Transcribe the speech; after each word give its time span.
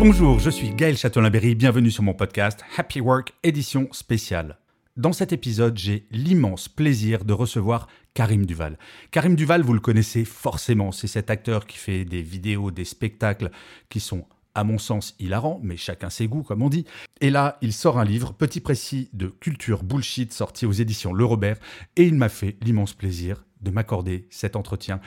Bonjour, 0.00 0.38
je 0.38 0.48
suis 0.48 0.70
Gaël 0.70 0.96
Châtelain-Berry, 0.96 1.54
bienvenue 1.54 1.90
sur 1.90 2.02
mon 2.02 2.14
podcast 2.14 2.64
Happy 2.78 3.02
Work 3.02 3.34
édition 3.42 3.86
spéciale. 3.92 4.56
Dans 4.96 5.12
cet 5.12 5.34
épisode, 5.34 5.76
j'ai 5.76 6.06
l'immense 6.10 6.70
plaisir 6.70 7.26
de 7.26 7.34
recevoir 7.34 7.86
Karim 8.14 8.46
Duval. 8.46 8.78
Karim 9.10 9.36
Duval, 9.36 9.60
vous 9.60 9.74
le 9.74 9.78
connaissez 9.78 10.24
forcément, 10.24 10.90
c'est 10.90 11.06
cet 11.06 11.28
acteur 11.28 11.66
qui 11.66 11.76
fait 11.76 12.06
des 12.06 12.22
vidéos, 12.22 12.70
des 12.70 12.86
spectacles 12.86 13.50
qui 13.90 14.00
sont 14.00 14.24
à 14.54 14.64
mon 14.64 14.78
sens 14.78 15.14
hilarants, 15.18 15.60
mais 15.62 15.76
chacun 15.76 16.08
ses 16.08 16.28
goûts 16.28 16.44
comme 16.44 16.62
on 16.62 16.70
dit. 16.70 16.86
Et 17.20 17.28
là, 17.28 17.58
il 17.60 17.74
sort 17.74 17.98
un 17.98 18.04
livre, 18.06 18.32
petit 18.32 18.60
précis 18.60 19.10
de 19.12 19.26
culture 19.26 19.82
bullshit, 19.82 20.32
sorti 20.32 20.64
aux 20.64 20.72
éditions 20.72 21.12
Le 21.12 21.26
Robert, 21.26 21.58
et 21.96 22.04
il 22.04 22.14
m'a 22.14 22.30
fait 22.30 22.56
l'immense 22.62 22.94
plaisir 22.94 23.44
de 23.60 23.70
m'accorder 23.70 24.26
cet 24.30 24.56
entretien. 24.56 25.00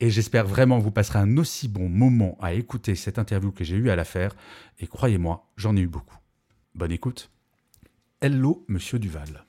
Et 0.00 0.10
j'espère 0.10 0.46
vraiment 0.46 0.78
que 0.78 0.84
vous 0.84 0.90
passerez 0.90 1.18
un 1.18 1.36
aussi 1.38 1.68
bon 1.68 1.88
moment 1.88 2.36
à 2.40 2.52
écouter 2.52 2.94
cette 2.94 3.18
interview 3.18 3.52
que 3.52 3.64
j'ai 3.64 3.76
eu 3.76 3.90
à 3.90 3.96
la 3.96 4.04
faire, 4.04 4.34
et 4.78 4.86
croyez-moi, 4.86 5.50
j'en 5.56 5.76
ai 5.76 5.80
eu 5.80 5.88
beaucoup. 5.88 6.18
Bonne 6.74 6.92
écoute. 6.92 7.30
Hello, 8.20 8.64
monsieur 8.68 8.98
Duval. 8.98 9.46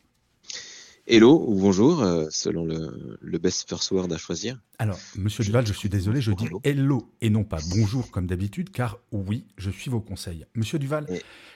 Hello 1.10 1.42
ou 1.48 1.56
bonjour, 1.56 2.02
euh, 2.02 2.28
selon 2.30 2.66
le, 2.66 3.38
best 3.38 3.70
first 3.70 3.92
word 3.92 4.12
à 4.12 4.18
choisir. 4.18 4.60
Alors, 4.78 5.00
monsieur 5.16 5.42
Duval, 5.42 5.66
je 5.66 5.72
suis 5.72 5.88
désolé, 5.88 6.20
je 6.20 6.34
dis 6.34 6.50
hello 6.66 7.14
et 7.22 7.30
non 7.30 7.46
pas 7.46 7.60
bonjour 7.70 8.12
comme 8.12 8.28
d'habitude, 8.28 8.72
car 8.72 9.00
oui, 9.14 9.46
je 9.58 9.70
suis 9.70 9.90
vos 9.90 10.02
conseils. 10.02 10.46
Monsieur 10.54 10.80
Duval, 10.80 11.06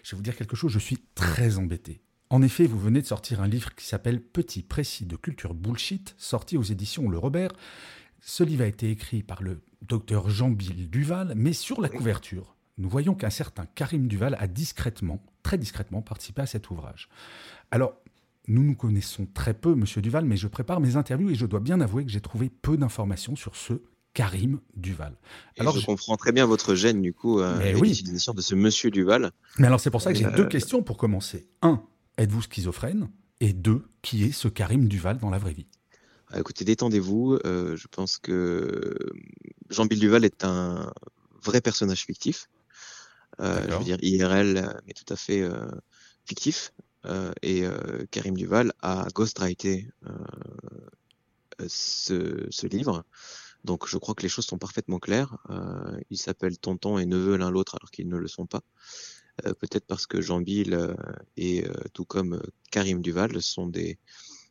je 0.03 0.11
vais 0.11 0.15
vous 0.15 0.23
dire 0.23 0.37
quelque 0.37 0.55
chose, 0.55 0.71
je 0.71 0.79
suis 0.79 0.99
très 1.15 1.57
embêté. 1.57 1.99
En 2.31 2.41
effet, 2.41 2.65
vous 2.65 2.79
venez 2.79 3.01
de 3.01 3.05
sortir 3.05 3.41
un 3.41 3.47
livre 3.49 3.75
qui 3.75 3.85
s'appelle 3.85 4.21
Petit 4.21 4.61
précis 4.63 5.05
de 5.05 5.17
culture 5.17 5.53
bullshit, 5.53 6.15
sorti 6.17 6.55
aux 6.55 6.63
éditions 6.63 7.09
Le 7.09 7.17
Robert. 7.17 7.51
Ce 8.21 8.41
livre 8.41 8.63
a 8.63 8.67
été 8.67 8.89
écrit 8.89 9.21
par 9.21 9.43
le 9.43 9.59
docteur 9.81 10.29
Jean-Bill 10.29 10.89
Duval, 10.89 11.33
mais 11.35 11.51
sur 11.51 11.81
la 11.81 11.89
couverture, 11.89 12.55
nous 12.77 12.87
voyons 12.87 13.15
qu'un 13.15 13.29
certain 13.29 13.65
Karim 13.75 14.07
Duval 14.07 14.37
a 14.39 14.47
discrètement, 14.47 15.21
très 15.43 15.57
discrètement, 15.57 16.01
participé 16.01 16.41
à 16.41 16.45
cet 16.45 16.69
ouvrage. 16.69 17.09
Alors, 17.69 17.95
nous 18.47 18.63
nous 18.63 18.75
connaissons 18.75 19.27
très 19.33 19.53
peu, 19.53 19.75
monsieur 19.75 20.01
Duval, 20.01 20.23
mais 20.23 20.37
je 20.37 20.47
prépare 20.47 20.79
mes 20.79 20.95
interviews 20.95 21.31
et 21.31 21.35
je 21.35 21.45
dois 21.45 21.59
bien 21.59 21.81
avouer 21.81 22.05
que 22.05 22.11
j'ai 22.11 22.21
trouvé 22.21 22.49
peu 22.49 22.77
d'informations 22.77 23.35
sur 23.35 23.57
ce 23.57 23.73
Karim 24.13 24.61
Duval. 24.77 25.17
Alors, 25.59 25.77
je, 25.77 25.85
comprends 25.85 26.15
très 26.15 26.31
bien 26.31 26.45
votre 26.45 26.75
gêne, 26.75 27.01
du 27.01 27.11
coup, 27.11 27.41
euh, 27.41 27.73
l'utilisation 27.73 28.33
de 28.33 28.39
ce 28.39 28.55
monsieur 28.55 28.89
Duval. 28.89 29.31
Mais 29.57 29.67
alors, 29.67 29.81
c'est 29.81 29.91
pour 29.91 30.01
ça 30.01 30.13
que 30.13 30.17
j'ai 30.17 30.31
deux 30.31 30.43
euh, 30.43 30.47
questions 30.47 30.81
pour 30.81 30.95
commencer. 30.95 31.49
Un, 31.61 31.83
êtes-vous 32.17 32.41
schizophrène? 32.41 33.09
Et 33.39 33.53
deux, 33.53 33.83
qui 34.01 34.23
est 34.23 34.31
ce 34.31 34.47
Karim 34.47 34.87
Duval 34.87 35.17
dans 35.17 35.29
la 35.29 35.37
vraie 35.37 35.53
vie? 35.53 35.67
Ah, 36.29 36.39
Écoutez, 36.39 36.65
détendez-vous. 36.65 37.39
Euh, 37.45 37.75
je 37.75 37.87
pense 37.87 38.17
que 38.17 38.95
Jean-Bill 39.69 39.99
Duval 39.99 40.25
est 40.25 40.43
un 40.43 40.93
vrai 41.43 41.61
personnage 41.61 42.05
fictif. 42.05 42.49
je 43.39 43.75
veux 43.75 43.83
dire 43.83 43.97
IRL, 44.01 44.81
mais 44.85 44.93
tout 44.93 45.11
à 45.11 45.15
fait 45.15 45.43
fictif. 46.25 46.71
Euh, 47.05 47.31
et 47.41 47.65
euh, 47.65 48.05
Karim 48.11 48.37
Duval 48.37 48.73
a 48.81 49.07
ghostwrité 49.13 49.87
euh, 50.05 51.67
ce, 51.67 52.47
ce 52.49 52.67
livre. 52.67 53.03
Donc 53.63 53.87
je 53.87 53.97
crois 53.97 54.15
que 54.15 54.23
les 54.23 54.29
choses 54.29 54.45
sont 54.45 54.57
parfaitement 54.57 54.99
claires. 54.99 55.37
Euh, 55.49 55.99
ils 56.09 56.17
s'appellent 56.17 56.57
tonton 56.57 56.97
et 56.97 57.05
neveu 57.05 57.37
l'un 57.37 57.51
l'autre 57.51 57.75
alors 57.75 57.91
qu'ils 57.91 58.07
ne 58.07 58.17
le 58.17 58.27
sont 58.27 58.45
pas. 58.45 58.61
Euh, 59.45 59.53
Peut-être 59.53 59.85
parce 59.85 60.07
que 60.07 60.21
Jean 60.21 60.41
Bill 60.41 60.95
et 61.37 61.65
tout 61.93 62.05
comme 62.05 62.41
Karim 62.71 63.01
Duval 63.01 63.41
sont 63.41 63.67
des, 63.67 63.97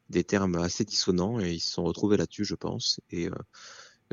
des 0.08 0.24
termes 0.24 0.56
assez 0.56 0.84
dissonants 0.84 1.40
et 1.40 1.52
ils 1.52 1.60
se 1.60 1.72
sont 1.72 1.84
retrouvés 1.84 2.16
là-dessus, 2.16 2.44
je 2.44 2.54
pense. 2.54 3.00
Et 3.10 3.28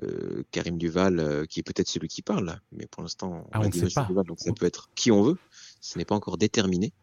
euh, 0.03 0.43
Karim 0.51 0.77
Duval, 0.77 1.47
qui 1.47 1.59
est 1.59 1.63
peut-être 1.63 1.87
celui 1.87 2.07
qui 2.07 2.21
parle, 2.21 2.59
mais 2.71 2.87
pour 2.87 3.01
l'instant, 3.01 3.47
ah, 3.51 3.61
on, 3.61 3.69
dit 3.69 3.81
Monsieur 3.81 4.03
Duval, 4.07 4.25
donc 4.25 4.39
ça 4.39 4.53
peut 4.53 4.65
être 4.65 4.89
qui 4.95 5.11
on 5.11 5.23
veut. 5.23 5.37
Ce 5.81 5.97
n'est 5.97 6.05
pas 6.05 6.15
encore 6.15 6.37
déterminé. 6.37 6.93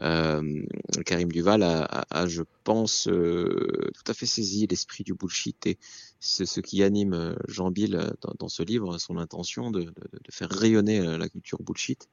Euh, 0.00 0.64
Karim 1.06 1.30
Duval 1.30 1.62
a, 1.62 2.26
je 2.26 2.42
pense, 2.64 3.06
euh, 3.08 3.90
tout 3.94 4.10
à 4.10 4.14
fait 4.14 4.26
saisi 4.26 4.66
l'esprit 4.66 5.04
du 5.04 5.14
bullshit 5.14 5.66
et 5.66 5.78
c'est 6.18 6.46
ce 6.46 6.60
qui 6.60 6.82
anime 6.82 7.14
euh, 7.14 7.34
Jean 7.46 7.70
Bill 7.70 8.12
dans, 8.38 8.48
ce 8.48 8.62
livre, 8.62 8.98
son 8.98 9.18
intention 9.18 9.70
de, 9.70 9.92
faire 10.30 10.50
rayonner 10.50 11.00
la 11.16 11.28
culture 11.28 11.62
bullshit. 11.62 12.08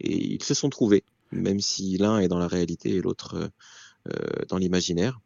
Et 0.00 0.34
ils 0.34 0.42
se 0.42 0.54
sont 0.54 0.70
trouvés, 0.70 1.04
même 1.32 1.60
si 1.60 1.96
l'un 1.96 2.18
est 2.18 2.28
dans 2.28 2.38
la 2.38 2.48
réalité 2.48 2.96
et 2.96 3.00
l'autre 3.00 3.50
dans 4.48 4.58
l'imaginaire 4.58 5.20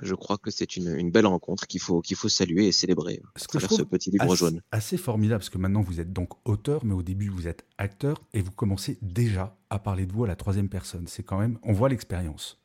je 0.00 0.14
crois 0.14 0.38
que 0.38 0.50
c'est 0.50 0.76
une, 0.76 1.10
belle 1.10 1.26
rencontre 1.26 1.66
qu'il 1.66 1.80
faut, 1.80 2.00
qu'il 2.00 2.16
faut 2.16 2.28
saluer 2.28 2.68
et 2.68 2.72
célébrer 2.72 3.20
ce, 3.36 3.48
que 3.48 3.58
ce 3.58 3.82
petit 3.82 4.10
livre 4.10 4.34
jaune. 4.36 4.62
Assez 4.70 4.96
formidable, 4.96 5.40
parce 5.40 5.50
que 5.50 5.58
maintenant 5.58 5.82
vous 5.82 6.00
êtes 6.00 6.12
donc 6.12 6.30
auteur, 6.46 6.84
mais 6.84 6.94
au 6.94 7.02
début 7.02 7.28
vous 7.28 7.48
êtes 7.48 7.64
acteur 7.78 8.22
et 8.32 8.42
vous 8.42 8.52
commencez 8.52 8.98
déjà 9.02 9.56
à 9.70 9.78
parler 9.78 10.06
de 10.06 10.12
vous 10.12 10.24
à 10.24 10.28
la 10.28 10.36
troisième 10.36 10.68
personne. 10.68 11.06
C'est 11.08 11.22
quand 11.22 11.38
même, 11.38 11.58
on 11.62 11.72
voit 11.72 11.88
l'expérience. 11.88 12.58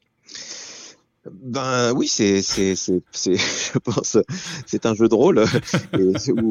Ben 1.32 1.94
oui, 1.94 2.08
c'est, 2.08 2.42
c'est, 2.42 2.76
c'est, 2.76 3.02
je 3.36 3.80
pense, 3.80 4.18
c'est 4.66 4.86
un 4.86 4.94
jeu 4.94 5.08
de 5.08 5.16
rôle. 5.16 5.44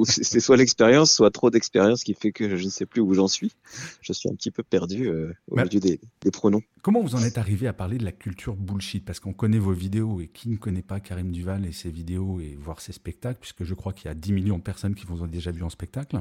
c'est 0.05 0.41
soit 0.41 0.57
l'expérience, 0.57 1.13
soit 1.13 1.31
trop 1.31 1.51
d'expérience 1.51 2.05
qui 2.05 2.15
fait 2.15 2.33
que 2.33 2.57
je 2.57 2.65
ne 2.65 2.71
sais 2.71 2.87
plus 2.87 3.01
où 3.01 3.15
j'en 3.15 3.29
suis. 3.29 3.53
Je 4.01 4.13
suis 4.13 4.29
un 4.29 4.35
petit 4.35 4.51
peu 4.51 4.63
perdu 4.63 5.09
euh, 5.09 5.33
au 5.49 5.57
milieu 5.57 5.81
des, 5.81 6.01
des, 6.21 6.31
pronoms. 6.31 6.63
Comment 6.83 7.03
vous 7.03 7.15
en 7.15 7.23
êtes 7.23 7.39
arrivé 7.39 7.67
à 7.67 7.73
parler 7.73 7.99
de 7.99 8.05
la 8.05 8.13
culture 8.13 8.57
bullshit? 8.57 9.05
Parce 9.05 9.21
qu'on 9.21 9.33
connaît 9.33 9.59
vos 9.59 9.73
vidéos 9.73 10.21
et 10.21 10.29
qui 10.29 10.49
ne 10.49 10.57
connaît 10.57 10.83
pas 10.83 11.01
Karim 11.01 11.33
Duval 11.33 11.67
et 11.67 11.73
ses 11.73 11.91
vidéos 11.91 12.41
et 12.41 12.57
voir 12.61 12.81
ses 12.81 12.93
spectacles, 12.93 13.39
puisque 13.41 13.65
je 13.65 13.75
crois 13.75 13.93
qu'il 13.93 14.07
y 14.07 14.11
a 14.11 14.15
10 14.15 14.33
millions 14.33 14.59
de 14.59 14.63
personnes 14.63 14.95
qui 14.95 15.07
vous 15.07 15.23
ont 15.23 15.27
déjà 15.27 15.51
vu 15.51 15.63
en 15.63 15.71
spectacle. 15.71 16.21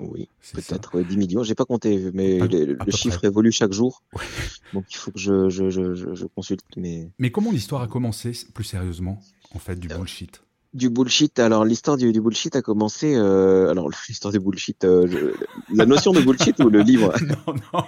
Oui, 0.00 0.28
peut-être 0.54 1.00
10 1.00 1.16
millions. 1.16 1.42
J'ai 1.42 1.54
pas 1.54 1.64
compté, 1.64 2.10
mais 2.14 2.38
le, 2.38 2.76
chiffre 2.88 3.24
évolue 3.24 3.52
chaque 3.52 3.72
jour. 3.72 4.02
Donc 4.72 4.84
il 4.90 4.96
faut 4.96 5.10
que 5.10 5.18
je, 5.18 5.48
je, 5.48 5.70
je, 5.70 5.94
je 5.94 6.26
consulte. 6.26 6.64
Mais, 6.76 7.10
mais 7.18 7.30
comment 7.30 7.50
l'histoire 7.50 7.82
a 7.82 7.88
commencé, 7.88 8.32
plus 8.54 8.64
sérieusement, 8.64 9.20
en 9.54 9.58
fait, 9.58 9.78
du 9.78 9.90
euh, 9.90 9.96
bullshit? 9.96 10.42
Du 10.72 10.88
bullshit. 10.88 11.38
Alors 11.38 11.64
l'histoire 11.64 11.96
du, 11.96 12.12
du, 12.12 12.20
bullshit 12.20 12.54
a 12.56 12.62
commencé. 12.62 13.14
Euh, 13.16 13.70
alors 13.70 13.90
l'histoire 14.08 14.32
du 14.32 14.40
bullshit, 14.40 14.84
euh, 14.84 15.34
la 15.74 15.86
notion 15.86 16.12
de 16.12 16.20
bullshit 16.20 16.58
ou 16.60 16.70
le 16.70 16.80
livre? 16.82 17.12
Non, 17.22 17.54
non. 17.72 17.84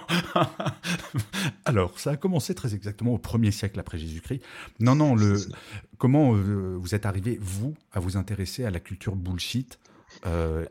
alors 1.65 1.97
ça 1.99 2.11
a 2.11 2.17
commencé 2.17 2.53
très 2.53 2.75
exactement 2.75 3.13
au 3.13 3.17
premier 3.17 3.51
siècle 3.51 3.79
après 3.79 3.97
Jésus-Christ. 3.97 4.41
Non, 4.79 4.95
non. 4.95 5.15
Le 5.15 5.37
comment 5.97 6.33
vous 6.33 6.95
êtes 6.95 7.05
arrivé 7.05 7.37
vous 7.41 7.73
à 7.91 7.99
vous 7.99 8.17
intéresser 8.17 8.65
à 8.65 8.71
la 8.71 8.79
culture 8.79 9.15
bullshit 9.15 9.79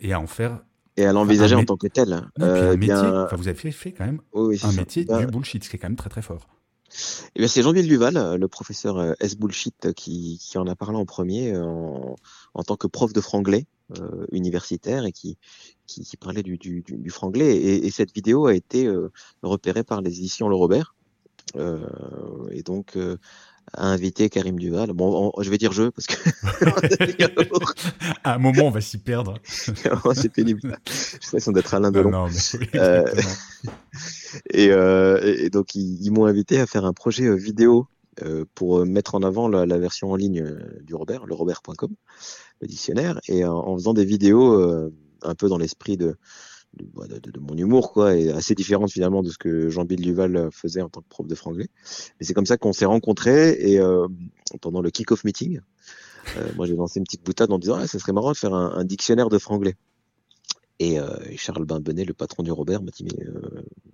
et 0.01 0.13
à 0.13 0.21
en 0.21 0.27
faire 0.27 0.61
et 0.97 1.07
à 1.07 1.13
l'envisager 1.13 1.55
en 1.55 1.65
tant 1.65 1.77
que 1.77 1.87
tel. 1.87 2.29
euh, 2.41 2.77
métier, 2.77 2.95
enfin, 2.95 3.37
vous 3.37 3.49
avez 3.49 3.73
fait 3.73 3.93
quand 3.93 4.05
même 4.05 4.21
un 4.35 4.73
métier 4.73 5.05
du 5.05 5.27
bullshit, 5.27 5.65
ce 5.65 5.71
qui 5.71 5.77
est 5.77 5.79
quand 5.79 5.89
même 5.89 5.97
très 5.97 6.11
très 6.11 6.23
fort. 6.23 6.49
Eh 7.35 7.39
bien, 7.39 7.49
c'est 7.49 7.63
Jean-Bill 7.63 7.89
Duval, 7.89 8.37
le 8.39 8.49
professeur 8.49 8.99
euh, 8.99 9.15
S 9.19 9.37
Bullshit, 9.37 9.95
qui, 9.95 10.39
qui, 10.39 10.59
en 10.59 10.67
a 10.67 10.77
parlé 10.77 10.99
en 10.99 11.07
premier 11.07 11.57
en, 11.57 12.17
en 12.53 12.63
tant 12.63 12.77
que 12.77 12.87
prof 12.87 13.15
de 13.15 13.21
franglais 13.23 13.67
euh, 14.01 14.27
universitaire 14.33 15.05
et 15.05 15.13
qui, 15.13 15.37
qui, 15.87 16.03
qui 16.05 16.17
parlait 16.17 16.43
du, 16.43 16.56
du, 16.56 16.83
du, 16.87 17.11
franglais. 17.11 17.56
Et, 17.56 17.87
et, 17.87 17.91
cette 17.91 18.12
vidéo 18.15 18.47
a 18.47 18.55
été 18.55 18.87
euh, 18.87 19.11
repérée 19.43 19.85
par 19.85 20.00
les 20.00 20.19
éditions 20.19 20.49
Le 20.49 20.55
Robert. 20.55 20.95
Euh, 21.56 21.87
et 22.53 22.62
donc, 22.62 22.97
a 23.75 23.87
invité 23.87 24.29
Karim 24.29 24.59
Duval. 24.59 24.93
Bon, 24.93 25.32
je 25.41 25.50
vais 25.50 25.59
dire 25.59 25.73
je 25.73 25.88
parce 25.88 26.06
que 26.06 26.14
à 28.25 28.35
un 28.35 28.38
moment 28.38 28.64
on 28.64 28.70
va 28.70 28.81
s'y 28.81 28.99
perdre. 28.99 29.38
c'est 30.14 30.32
pénible. 30.32 30.61
J'ai 30.62 31.19
l'impression 31.25 31.53
d'être 31.53 31.75
Alain 31.75 31.91
Delon. 31.91 32.11
Non, 32.11 32.26
euh, 32.75 33.05
et, 34.50 34.70
euh, 34.70 35.37
et, 35.38 35.50
donc 35.50 35.75
ils, 35.75 36.11
m'ont 36.11 36.26
invité 36.26 36.61
à 36.61 36.67
faire 36.67 36.85
un 36.85 36.93
projet 36.93 37.25
euh, 37.25 37.35
vidéo 37.35 37.87
euh, 38.23 38.44
pour 38.55 38.85
mettre 38.85 39.14
en 39.14 39.23
avant 39.23 39.49
la, 39.49 39.64
la, 39.64 39.79
version 39.79 40.11
en 40.11 40.17
ligne 40.17 40.44
du 40.82 40.94
Robert, 40.94 41.26
le 41.26 41.35
robert.com, 41.35 41.94
le 42.61 42.67
dictionnaire, 42.67 43.20
et 43.29 43.44
en, 43.44 43.56
en 43.56 43.75
faisant 43.76 43.94
des 43.94 44.05
vidéos 44.05 44.91
un 45.23 45.35
peu 45.35 45.49
dans 45.49 45.59
l'esprit 45.59 45.97
de 45.97 46.17
de, 46.75 47.19
de, 47.19 47.31
de, 47.31 47.41
mon 47.41 47.57
humour, 47.57 47.93
quoi, 47.93 48.17
et 48.17 48.31
assez 48.31 48.55
différente 48.55 48.91
finalement 48.91 49.23
de 49.23 49.31
ce 49.31 49.39
que 49.39 49.69
Jean-Bill 49.69 50.01
Duval 50.01 50.49
faisait 50.53 50.83
en 50.83 50.89
tant 50.89 51.01
que 51.01 51.09
prof 51.09 51.27
de 51.27 51.35
franglais. 51.35 51.69
Mais 52.19 52.27
c'est 52.27 52.35
comme 52.35 52.47
ça 52.47 52.57
qu'on 52.57 52.73
s'est 52.73 52.87
rencontrés 52.87 53.53
et 53.53 53.79
euh, 53.79 54.07
pendant 54.61 54.81
le 54.81 54.91
kick-off 54.91 55.25
meeting 55.25 55.61
moi, 56.57 56.67
j'ai 56.67 56.77
lancé 56.77 56.99
une 56.99 57.05
petite 57.05 57.25
boutade 57.25 57.51
en 57.51 57.59
disant, 57.59 57.77
ah, 57.77 57.87
ça 57.87 57.99
serait 57.99 58.13
marrant 58.13 58.33
de 58.33 58.37
faire 58.37 58.55
un, 58.55 58.85
dictionnaire 58.85 59.29
de 59.29 59.39
franglais. 59.39 59.75
Et, 60.79 60.99
Charles 61.37 61.65
Bimbenet, 61.65 62.05
le 62.05 62.15
patron 62.15 62.43
du 62.43 62.51
Robert, 62.51 62.83
m'a 62.83 62.91
dit 62.91 63.05
mais 63.05 63.27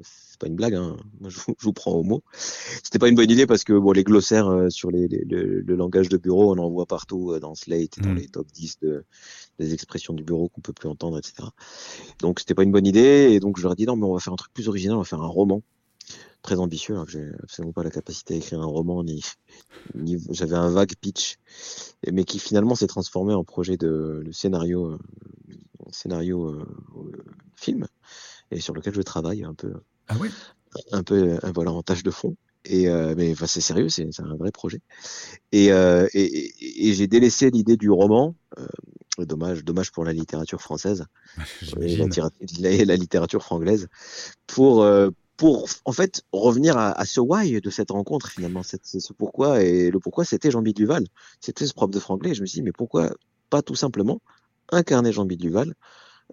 c'est 0.01 0.39
pas 0.39 0.47
une 0.47 0.55
blague, 0.55 0.75
hein. 0.75 0.97
Moi, 1.21 1.29
je, 1.31 1.39
vous 1.61 1.73
prends 1.73 1.93
au 1.93 2.03
mot. 2.03 2.23
C'était 2.33 2.99
pas 2.99 3.09
une 3.09 3.15
bonne 3.15 3.31
idée 3.31 3.47
parce 3.47 3.65
que 3.65 3.73
bon, 3.73 3.93
les 3.93 4.05
glossaires 4.05 4.67
sur 4.71 4.91
les, 4.91 5.09
le 5.09 5.75
langage 5.75 6.09
de 6.09 6.17
bureau, 6.17 6.55
on 6.55 6.59
en 6.59 6.71
voit 6.71 6.87
partout 6.87 7.39
dans 7.41 7.55
Slate 7.55 7.99
et 7.99 8.01
dans 8.01 8.13
mm. 8.13 8.17
les 8.17 8.29
top 8.29 8.47
10 8.53 8.79
de, 8.81 9.05
des 9.58 9.75
expressions 9.75 10.14
du 10.14 10.22
bureau 10.22 10.49
qu'on 10.49 10.60
peut 10.60 10.72
plus 10.72 10.88
entendre, 10.88 11.19
etc. 11.19 11.49
Donc 12.20 12.40
c'était 12.40 12.55
pas 12.55 12.62
une 12.62 12.72
bonne 12.72 12.87
idée 12.87 13.28
et 13.32 13.40
donc 13.40 13.58
je 13.58 13.62
leur 13.62 13.72
ai 13.72 13.76
dit 13.76 13.87
non 13.87 13.96
mais 13.96 14.05
on 14.05 14.14
va 14.14 14.20
faire 14.20 14.32
un 14.32 14.37
truc 14.37 14.52
plus 14.52 14.69
original, 14.69 14.96
on 14.96 15.00
va 15.00 15.05
faire 15.05 15.22
un 15.22 15.26
roman 15.26 15.62
très 16.43 16.56
ambitieux, 16.58 16.94
alors 16.94 17.06
que 17.06 17.12
j'ai 17.12 17.31
absolument 17.43 17.72
pas 17.72 17.82
la 17.82 17.90
capacité 17.90 18.34
à 18.34 18.37
écrire 18.37 18.60
un 18.60 18.66
roman, 18.66 19.05
ni, 19.05 19.22
j'avais 20.31 20.56
un 20.56 20.70
vague 20.70 20.94
pitch, 21.00 21.37
mais 22.10 22.25
qui 22.25 22.38
finalement 22.38 22.75
s'est 22.75 22.87
transformé 22.87 23.34
en 23.34 23.44
projet 23.44 23.76
de 23.76 24.22
le 24.25 24.32
scénario, 24.32 24.93
euh, 24.93 24.99
scénario 25.90 26.46
euh, 26.46 26.64
film, 27.55 27.87
et 28.50 28.60
sur 28.60 28.75
lequel 28.75 28.94
je 28.94 29.02
travaille 29.02 29.44
un 29.44 29.55
peu. 29.55 29.75
Ah 30.08 30.16
oui 30.20 30.31
un 30.93 31.02
peu 31.02 31.38
voilà 31.55 31.72
en 31.72 31.82
tâche 31.82 32.02
de 32.02 32.10
fond 32.10 32.37
et 32.66 32.90
euh, 32.90 33.14
mais 33.16 33.32
enfin, 33.32 33.46
c'est 33.46 33.62
sérieux 33.62 33.88
c'est 33.88 34.20
un 34.20 34.37
vrai 34.37 34.52
projet 34.52 34.82
et, 35.50 35.69
et, 35.69 36.93
j'ai 36.93 37.06
délaissé 37.06 37.50
l'idée 37.50 37.78
du 37.78 37.90
roman 37.90 38.34
dommage 39.26 39.65
dommage 39.65 39.91
pour 39.93 40.05
la 40.05 40.12
littérature 40.12 40.61
française. 40.61 41.05
Et 41.81 41.97
la, 41.97 42.85
la, 42.85 42.97
littérature 42.97 43.43
franglaise 43.43 43.88
pour 44.47 44.87
pour 45.37 45.69
en 45.85 45.93
fait 45.93 46.23
revenir 46.32 46.76
à, 46.76 47.05
ce 47.05 47.20
why 47.20 47.61
de 47.61 47.70
cette 47.70 47.93
rencontre 47.93 48.29
finalement, 48.29 48.62
c'est 48.62 48.85
ce 48.85 49.12
pourquoi 49.12 49.62
et 49.62 49.91
le 49.91 50.00
pourquoi 50.00 50.25
c'était 50.25 50.50
Jean-Bi 50.50 50.75
Duval, 50.75 51.06
c'était 51.41 51.67
ce 51.67 51.75
prof 51.75 51.91
de 51.91 52.00
franglais. 52.00 52.35
Je 52.35 52.41
me 52.43 52.47
suis 52.47 52.56
dit 52.56 52.62
mais 52.62 52.73
pourquoi 52.73 53.11
pas 53.49 53.62
tout 53.62 53.76
simplement 53.76 54.20
incarner 54.70 55.12
Jean-Bi 55.12 55.37
Duval, 55.37 55.75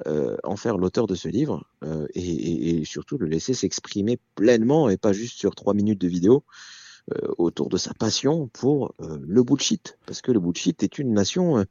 euh, 0.07 0.35
en 0.43 0.57
faire 0.57 0.77
l'auteur 0.77 1.07
de 1.07 1.15
ce 1.15 1.29
livre 1.29 1.63
euh, 1.83 2.05
et, 2.13 2.81
et, 2.81 2.83
surtout 2.83 3.17
le 3.17 3.27
laisser 3.27 3.53
s'exprimer 3.53 4.19
pleinement 4.35 4.89
et 4.89 4.97
pas 4.97 5.13
juste 5.13 5.37
sur 5.37 5.55
trois 5.55 5.73
minutes 5.73 6.01
de 6.01 6.09
vidéo 6.09 6.43
euh, 6.43 6.84
autour 7.37 7.69
de 7.69 7.77
sa 7.77 7.93
passion 7.93 8.47
pour 8.47 8.95
euh, 8.99 9.17
le 9.21 9.43
bullshit 9.43 9.97
parce 10.05 10.21
que 10.21 10.31
le 10.31 10.39
bullshit 10.39 10.81
est 10.83 10.97
une 10.97 11.13
nation 11.13 11.65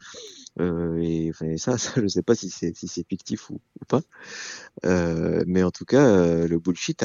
euh, 0.61 0.99
et 1.01 1.31
enfin, 1.31 1.57
ça, 1.57 1.79
ça, 1.79 2.01
je 2.01 2.07
sais 2.07 2.23
pas 2.23 2.35
si 2.35 2.51
c'est 2.51 2.75
si 2.77 3.05
fictif 3.09 3.51
ou, 3.51 3.61
pas. 3.89 4.01
Euh, 4.85 5.43
mais 5.47 5.63
en 5.63 5.71
tout 5.71 5.85
cas, 5.85 6.05
euh, 6.05 6.49
le 6.49 6.59
bullshit, 6.59 7.05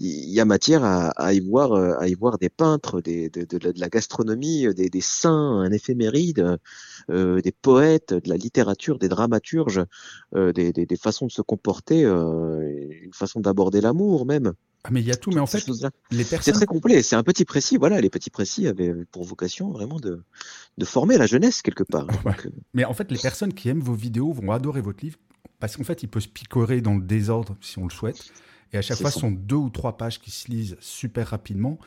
il 0.00 0.30
y, 0.30 0.40
a 0.40 0.44
matière 0.44 0.82
à, 0.82 1.10
à, 1.10 1.32
y 1.32 1.40
voir, 1.40 1.74
à 1.74 2.08
y 2.08 2.14
voir 2.14 2.38
des 2.38 2.48
peintres, 2.48 3.00
des, 3.00 3.28
de, 3.28 3.44
de, 3.44 3.72
la 3.76 3.88
gastronomie, 3.88 4.66
des, 4.74 4.88
des 4.88 5.00
saints, 5.00 5.60
un 5.60 5.70
éphéméride, 5.70 6.58
euh, 7.10 7.40
des 7.40 7.52
poètes, 7.52 8.14
de 8.14 8.28
la 8.28 8.36
littérature, 8.36 8.98
des 8.98 9.08
dramaturges, 9.08 9.84
des, 10.34 10.72
des, 10.72 10.72
des, 10.72 10.96
façons 10.96 11.26
de 11.26 11.32
se 11.32 11.42
comporter, 11.42 12.04
une 12.04 13.12
façon 13.12 13.40
d'aborder 13.40 13.80
l'amour 13.80 14.26
même. 14.26 14.54
Ah, 14.84 14.88
mais 14.90 15.00
il 15.00 15.06
y 15.06 15.12
a 15.12 15.16
tout, 15.16 15.30
mais 15.30 15.40
en 15.40 15.46
fait, 15.46 15.66
les 16.10 16.24
personnes. 16.24 16.40
C'est 16.40 16.52
très 16.52 16.66
complet, 16.66 17.02
c'est 17.02 17.16
un 17.16 17.22
petit 17.22 17.44
précis, 17.44 17.76
voilà, 17.76 18.00
les 18.00 18.08
petits 18.08 18.30
précis 18.30 18.66
avaient 18.66 18.94
pour 19.12 19.24
vocation 19.24 19.70
vraiment 19.70 20.00
de, 20.00 20.22
de 20.78 20.84
former 20.86 21.18
la 21.18 21.26
jeunesse 21.26 21.60
quelque 21.60 21.84
part. 21.84 22.06
Euh, 22.26 22.50
mais 22.72 22.84
en 22.84 22.94
fait, 22.94 23.10
les 23.10 23.18
personnes 23.18 23.52
qui 23.52 23.68
aiment 23.68 23.82
vos 23.82 23.94
vidéos 23.94 24.32
vont 24.32 24.52
adorer 24.52 24.80
votre 24.80 25.04
livre, 25.04 25.18
parce 25.58 25.76
qu'en 25.76 25.84
fait, 25.84 26.02
il 26.02 26.08
peut 26.08 26.20
se 26.20 26.28
picorer 26.28 26.80
dans 26.80 26.94
le 26.94 27.02
désordre 27.02 27.56
si 27.60 27.78
on 27.78 27.84
le 27.84 27.90
souhaite. 27.90 28.32
Et 28.72 28.78
à 28.78 28.82
chaque 28.82 28.98
fois, 28.98 29.10
ce 29.10 29.20
sont 29.20 29.30
deux 29.30 29.56
ou 29.56 29.70
trois 29.70 29.96
pages 29.96 30.20
qui 30.20 30.30
se 30.30 30.50
lisent 30.50 30.76
super 30.80 31.28
rapidement. 31.28 31.78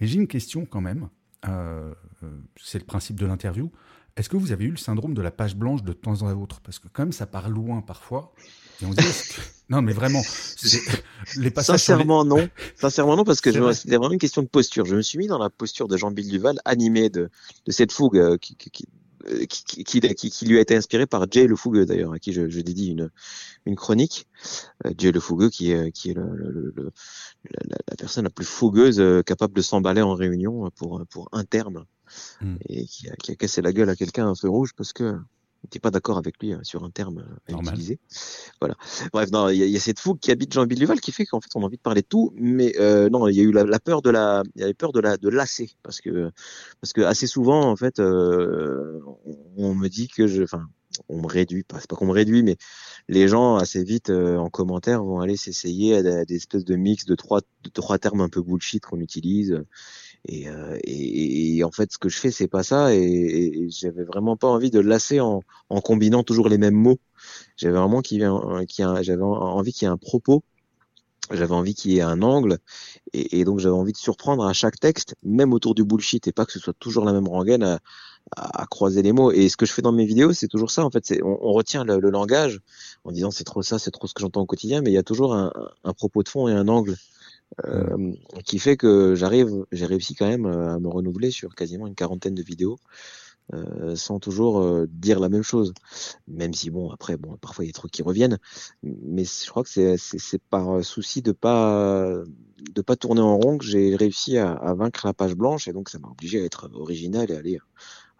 Mais 0.00 0.06
j'ai 0.06 0.16
une 0.16 0.28
question 0.28 0.64
quand 0.64 0.80
même. 0.80 1.08
Euh, 1.48 1.92
euh, 2.22 2.38
c'est 2.56 2.78
le 2.78 2.84
principe 2.84 3.18
de 3.18 3.26
l'interview. 3.26 3.70
Est-ce 4.16 4.28
que 4.28 4.36
vous 4.36 4.52
avez 4.52 4.64
eu 4.64 4.70
le 4.70 4.76
syndrome 4.76 5.14
de 5.14 5.22
la 5.22 5.30
page 5.30 5.54
blanche 5.54 5.82
de 5.82 5.92
temps 5.92 6.22
en 6.22 6.46
temps 6.46 6.58
Parce 6.64 6.78
que 6.78 6.88
quand 6.92 7.02
même, 7.02 7.12
ça 7.12 7.26
part 7.26 7.48
loin 7.48 7.80
parfois. 7.80 8.34
non, 9.68 9.82
mais 9.82 9.92
vraiment, 9.92 10.22
les 11.36 11.50
passages 11.50 11.80
Sincèrement, 11.80 12.24
non. 12.24 12.48
Sincèrement, 12.76 13.16
non, 13.16 13.24
parce 13.24 13.40
que 13.40 13.50
c'était 13.72 13.96
vraiment 13.96 14.12
une 14.12 14.18
question 14.18 14.42
de 14.42 14.48
posture. 14.48 14.86
Je 14.86 14.96
me 14.96 15.02
suis 15.02 15.18
mis 15.18 15.26
dans 15.26 15.38
la 15.38 15.50
posture 15.50 15.86
de 15.86 15.96
Jean-Bill 15.96 16.28
Duval, 16.28 16.58
animé 16.64 17.10
de, 17.10 17.30
de 17.66 17.72
cette 17.72 17.92
fougue 17.92 18.18
euh, 18.18 18.36
qui, 18.38 18.56
qui, 18.56 18.88
qui 19.26 19.32
euh, 19.32 19.46
qui, 19.46 19.84
qui, 19.84 20.30
qui, 20.30 20.46
lui 20.46 20.58
a 20.58 20.60
été 20.60 20.76
inspiré 20.76 21.06
par 21.06 21.30
Jay 21.30 21.46
le 21.46 21.56
Fougueux 21.56 21.86
d'ailleurs, 21.86 22.12
à 22.12 22.18
qui 22.18 22.32
je, 22.32 22.48
je, 22.48 22.60
dédie 22.60 22.88
une, 22.88 23.10
une 23.66 23.76
chronique. 23.76 24.26
Euh, 24.86 24.92
Jay 24.96 25.12
le 25.12 25.20
Fougueux 25.20 25.50
qui 25.50 25.72
est, 25.72 25.92
qui 25.92 26.10
est 26.10 26.14
le, 26.14 26.24
le, 26.34 26.72
le, 26.74 26.90
la, 27.50 27.76
la, 27.88 27.96
personne 27.96 28.24
la 28.24 28.30
plus 28.30 28.46
fougueuse 28.46 29.02
capable 29.24 29.54
de 29.54 29.62
s'emballer 29.62 30.02
en 30.02 30.14
réunion 30.14 30.70
pour, 30.76 31.02
pour 31.10 31.28
un 31.32 31.44
terme 31.44 31.84
hmm. 32.40 32.56
et 32.68 32.86
qui 32.86 33.08
a, 33.08 33.16
qui 33.16 33.32
a, 33.32 33.34
cassé 33.36 33.62
la 33.62 33.72
gueule 33.72 33.90
à 33.90 33.96
quelqu'un 33.96 34.26
un 34.26 34.34
feu 34.34 34.48
rouge 34.48 34.72
parce 34.76 34.92
que 34.92 35.16
n'était 35.64 35.78
pas 35.78 35.90
d'accord 35.90 36.18
avec 36.18 36.40
lui 36.40 36.52
hein, 36.52 36.60
sur 36.62 36.84
un 36.84 36.90
terme 36.90 37.18
euh, 37.18 37.54
à 37.54 37.60
utiliser. 37.60 37.98
Voilà. 38.60 38.76
Bref, 39.12 39.28
il 39.50 39.56
y, 39.56 39.76
a 39.76 39.80
cette 39.80 40.00
fougue 40.00 40.18
qui 40.18 40.30
habite 40.30 40.52
Jean 40.52 40.66
Duval 40.66 41.00
qui 41.00 41.12
fait 41.12 41.26
qu'en 41.26 41.40
fait 41.40 41.50
on 41.54 41.62
a 41.62 41.64
envie 41.64 41.76
de 41.76 41.82
parler 41.82 42.02
de 42.02 42.06
tout, 42.06 42.32
mais 42.34 42.74
euh, 42.78 43.08
non, 43.10 43.28
il 43.28 43.36
y 43.36 43.40
a 43.40 43.42
eu 43.42 43.52
la, 43.52 43.78
peur 43.78 44.02
de 44.02 44.10
la, 44.10 44.42
il 44.54 44.60
y 44.60 44.64
avait 44.64 44.74
peur 44.74 44.92
de 44.92 45.00
la 45.00 45.16
de 45.16 45.28
lasser 45.28 45.70
parce 45.82 46.00
que 46.00 46.30
parce 46.80 46.92
que 46.92 47.02
assez 47.02 47.26
souvent 47.26 47.70
en 47.70 47.76
fait 47.76 47.98
euh, 47.98 49.00
on, 49.56 49.74
me 49.74 49.88
dit 49.88 50.08
que 50.08 50.26
je, 50.26 50.42
enfin 50.42 50.66
on 51.08 51.20
me 51.20 51.26
réduit, 51.26 51.62
pas, 51.62 51.78
c'est 51.78 51.88
pas 51.88 51.96
qu'on 51.96 52.06
me 52.06 52.12
réduit, 52.12 52.42
mais 52.42 52.56
les 53.08 53.28
gens 53.28 53.56
assez 53.56 53.84
vite 53.84 54.10
en 54.10 54.48
commentaire 54.48 55.04
vont 55.04 55.20
aller 55.20 55.36
s'essayer 55.36 55.96
à, 55.96 56.24
des 56.24 56.36
espèces 56.36 56.64
de 56.64 56.76
mix 56.76 57.04
de 57.04 57.14
trois 57.14 57.40
de 57.62 57.70
trois 57.70 57.98
termes 57.98 58.20
un 58.20 58.28
peu 58.28 58.42
bullshit 58.42 58.84
qu'on 58.84 59.00
utilise 59.00 59.62
euh, 60.28 60.78
et, 60.84 61.56
et, 61.56 61.64
en 61.64 61.70
fait, 61.70 61.92
ce 61.92 61.98
que 61.98 62.08
je 62.08 62.18
fais, 62.18 62.30
c'est 62.30 62.48
pas 62.48 62.62
ça. 62.62 62.94
Et, 62.94 63.68
j'avais 63.70 64.04
vraiment 64.04 64.36
pas 64.36 64.48
envie 64.48 64.70
de 64.70 64.80
lasser 64.80 65.20
en, 65.20 65.42
en 65.68 65.80
combinant 65.80 66.22
toujours 66.22 66.48
les 66.48 66.58
mêmes 66.58 66.74
mots. 66.74 67.00
J'avais 67.56 67.76
vraiment 67.76 68.02
qu'il 68.02 68.20
j'avais 68.20 69.22
envie 69.22 69.72
qu'il 69.72 69.86
y 69.86 69.88
ait 69.88 69.92
un 69.92 69.96
propos. 69.96 70.42
J'avais 71.30 71.54
envie 71.54 71.74
qu'il 71.74 71.92
y 71.92 71.98
ait 71.98 72.02
un 72.02 72.22
angle, 72.22 72.58
et, 73.12 73.44
donc 73.44 73.60
j'avais 73.60 73.74
envie 73.74 73.92
de 73.92 73.96
surprendre 73.96 74.44
à 74.44 74.52
chaque 74.52 74.80
texte, 74.80 75.14
même 75.22 75.52
autour 75.52 75.76
du 75.76 75.84
bullshit, 75.84 76.26
et 76.26 76.32
pas 76.32 76.44
que 76.44 76.50
ce 76.50 76.58
soit 76.58 76.74
toujours 76.76 77.04
la 77.04 77.12
même 77.12 77.28
rengaine 77.28 77.62
à, 77.62 77.78
à, 78.36 78.66
croiser 78.66 79.00
les 79.02 79.12
mots. 79.12 79.30
Et 79.30 79.48
ce 79.48 79.56
que 79.56 79.64
je 79.64 79.72
fais 79.72 79.82
dans 79.82 79.92
mes 79.92 80.06
vidéos, 80.06 80.32
c'est 80.32 80.48
toujours 80.48 80.72
ça. 80.72 80.84
En 80.84 80.90
fait, 80.90 81.20
on, 81.22 81.38
on 81.40 81.52
retient 81.52 81.84
le, 81.84 82.00
le, 82.00 82.10
langage 82.10 82.60
en 83.04 83.12
disant 83.12 83.30
c'est 83.30 83.44
trop 83.44 83.62
ça, 83.62 83.78
c'est 83.78 83.92
trop 83.92 84.08
ce 84.08 84.14
que 84.14 84.22
j'entends 84.22 84.40
au 84.40 84.46
quotidien, 84.46 84.82
mais 84.82 84.90
il 84.90 84.94
y 84.94 84.98
a 84.98 85.04
toujours 85.04 85.32
un, 85.34 85.52
un 85.84 85.92
propos 85.92 86.24
de 86.24 86.28
fond 86.28 86.48
et 86.48 86.52
un 86.52 86.66
angle 86.66 86.96
euh, 87.64 88.12
qui 88.44 88.58
fait 88.58 88.76
que 88.76 89.14
j'arrive, 89.14 89.66
j'ai 89.72 89.86
réussi 89.86 90.14
quand 90.14 90.28
même 90.28 90.46
euh, 90.46 90.74
à 90.74 90.78
me 90.78 90.88
renouveler 90.88 91.30
sur 91.30 91.54
quasiment 91.54 91.86
une 91.86 91.94
quarantaine 91.94 92.34
de 92.34 92.42
vidéos. 92.42 92.78
Euh, 93.52 93.96
sans 93.96 94.20
toujours 94.20 94.60
euh, 94.60 94.86
dire 94.88 95.18
la 95.18 95.28
même 95.28 95.42
chose. 95.42 95.74
Même 96.28 96.54
si 96.54 96.70
bon 96.70 96.90
après 96.90 97.16
bon 97.16 97.36
parfois 97.36 97.64
il 97.64 97.68
y 97.68 97.70
a 97.70 97.72
des 97.72 97.74
trucs 97.74 97.90
qui 97.90 98.02
reviennent, 98.02 98.38
mais 98.84 99.24
je 99.24 99.50
crois 99.50 99.64
que 99.64 99.68
c'est 99.68 99.96
c'est 99.96 100.40
par 100.40 100.84
souci 100.84 101.20
de 101.20 101.32
pas 101.32 102.14
de 102.72 102.82
pas 102.82 102.94
tourner 102.94 103.22
en 103.22 103.36
rond 103.36 103.58
que 103.58 103.64
j'ai 103.64 103.96
réussi 103.96 104.38
à, 104.38 104.52
à, 104.52 104.74
vaincre 104.74 105.04
la 105.04 105.14
page 105.14 105.34
blanche 105.34 105.66
et 105.66 105.72
donc 105.72 105.88
ça 105.88 105.98
m'a 105.98 106.08
obligé 106.08 106.40
à 106.40 106.44
être 106.44 106.70
original 106.74 107.28
et 107.28 107.34
aller 107.34 107.58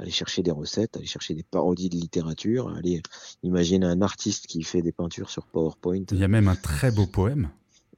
aller 0.01 0.11
chercher 0.11 0.43
des 0.43 0.51
recettes, 0.51 0.97
aller 0.97 1.07
chercher 1.07 1.35
des 1.35 1.45
parodies 1.45 1.91
de 1.91 1.97
littérature, 1.97 2.69
aller 2.75 3.03
imaginer 3.45 3.87
un 3.87 4.03
artiste 4.03 4.47
qui 4.47 4.65
fait 4.65 4.83
des 4.83 4.93
peintures 4.93 5.31
sur 5.31 5.47
PowerPoint. 5.47 6.05
Il 6.11 6.19
y 6.19 6.25
a 6.25 6.29
même 6.29 6.49
un 6.49 6.57
très 6.57 6.91
beau 6.91 7.07
poème 7.07 7.51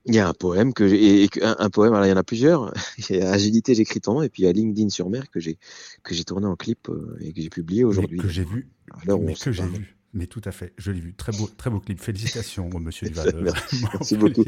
il 0.07 0.15
y 0.15 0.19
a 0.19 0.29
un 0.29 0.33
poème 0.33 0.73
que 0.73 0.89
j'ai, 0.89 1.29
un, 1.43 1.71
poème, 1.71 1.95
alors 1.95 2.07
il 2.07 2.11
y 2.11 2.13
en 2.13 2.17
a 2.17 2.25
plusieurs. 2.25 2.73
Il 3.09 3.17
y 3.17 3.21
a 3.21 3.31
Agilité, 3.31 3.75
j'écris 3.75 4.01
nom, 4.07 4.23
et 4.23 4.29
puis 4.29 4.43
il 4.43 4.47
y 4.47 4.49
a 4.49 4.53
LinkedIn 4.53 4.89
sur 4.89 5.09
mer 5.09 5.31
que 5.31 5.41
j'ai 5.41 5.59
que 6.03 6.15
j'ai 6.15 6.25
tourné 6.25 6.47
en 6.47 6.57
clip 6.57 6.89
euh, 6.89 7.17
et 7.21 7.33
que 7.33 7.41
j'ai 7.41 7.51
publié 7.51 7.85
aujourd'hui. 7.85 8.19
Que 8.19 8.29
j'ai 8.29 8.45
vu. 8.45 8.69
Alors, 9.03 9.21
mais 9.21 9.35
que 9.35 9.53
j'ai 9.53 9.65
vu. 9.65 9.97
Mais 10.15 10.27
tout 10.27 10.43
à 10.45 10.53
fait, 10.53 10.75
je 10.77 10.93
l'ai 10.93 11.01
vu. 11.01 11.15
Très 11.15 11.33
beau, 11.33 11.49
très 11.57 11.71
beau 11.71 11.81
clip. 11.81 11.99
Félicitations, 11.99 12.69
monsieur 12.81 13.09
Duval. 13.09 13.33
Merci, 13.93 14.17
beaucoup. 14.17 14.45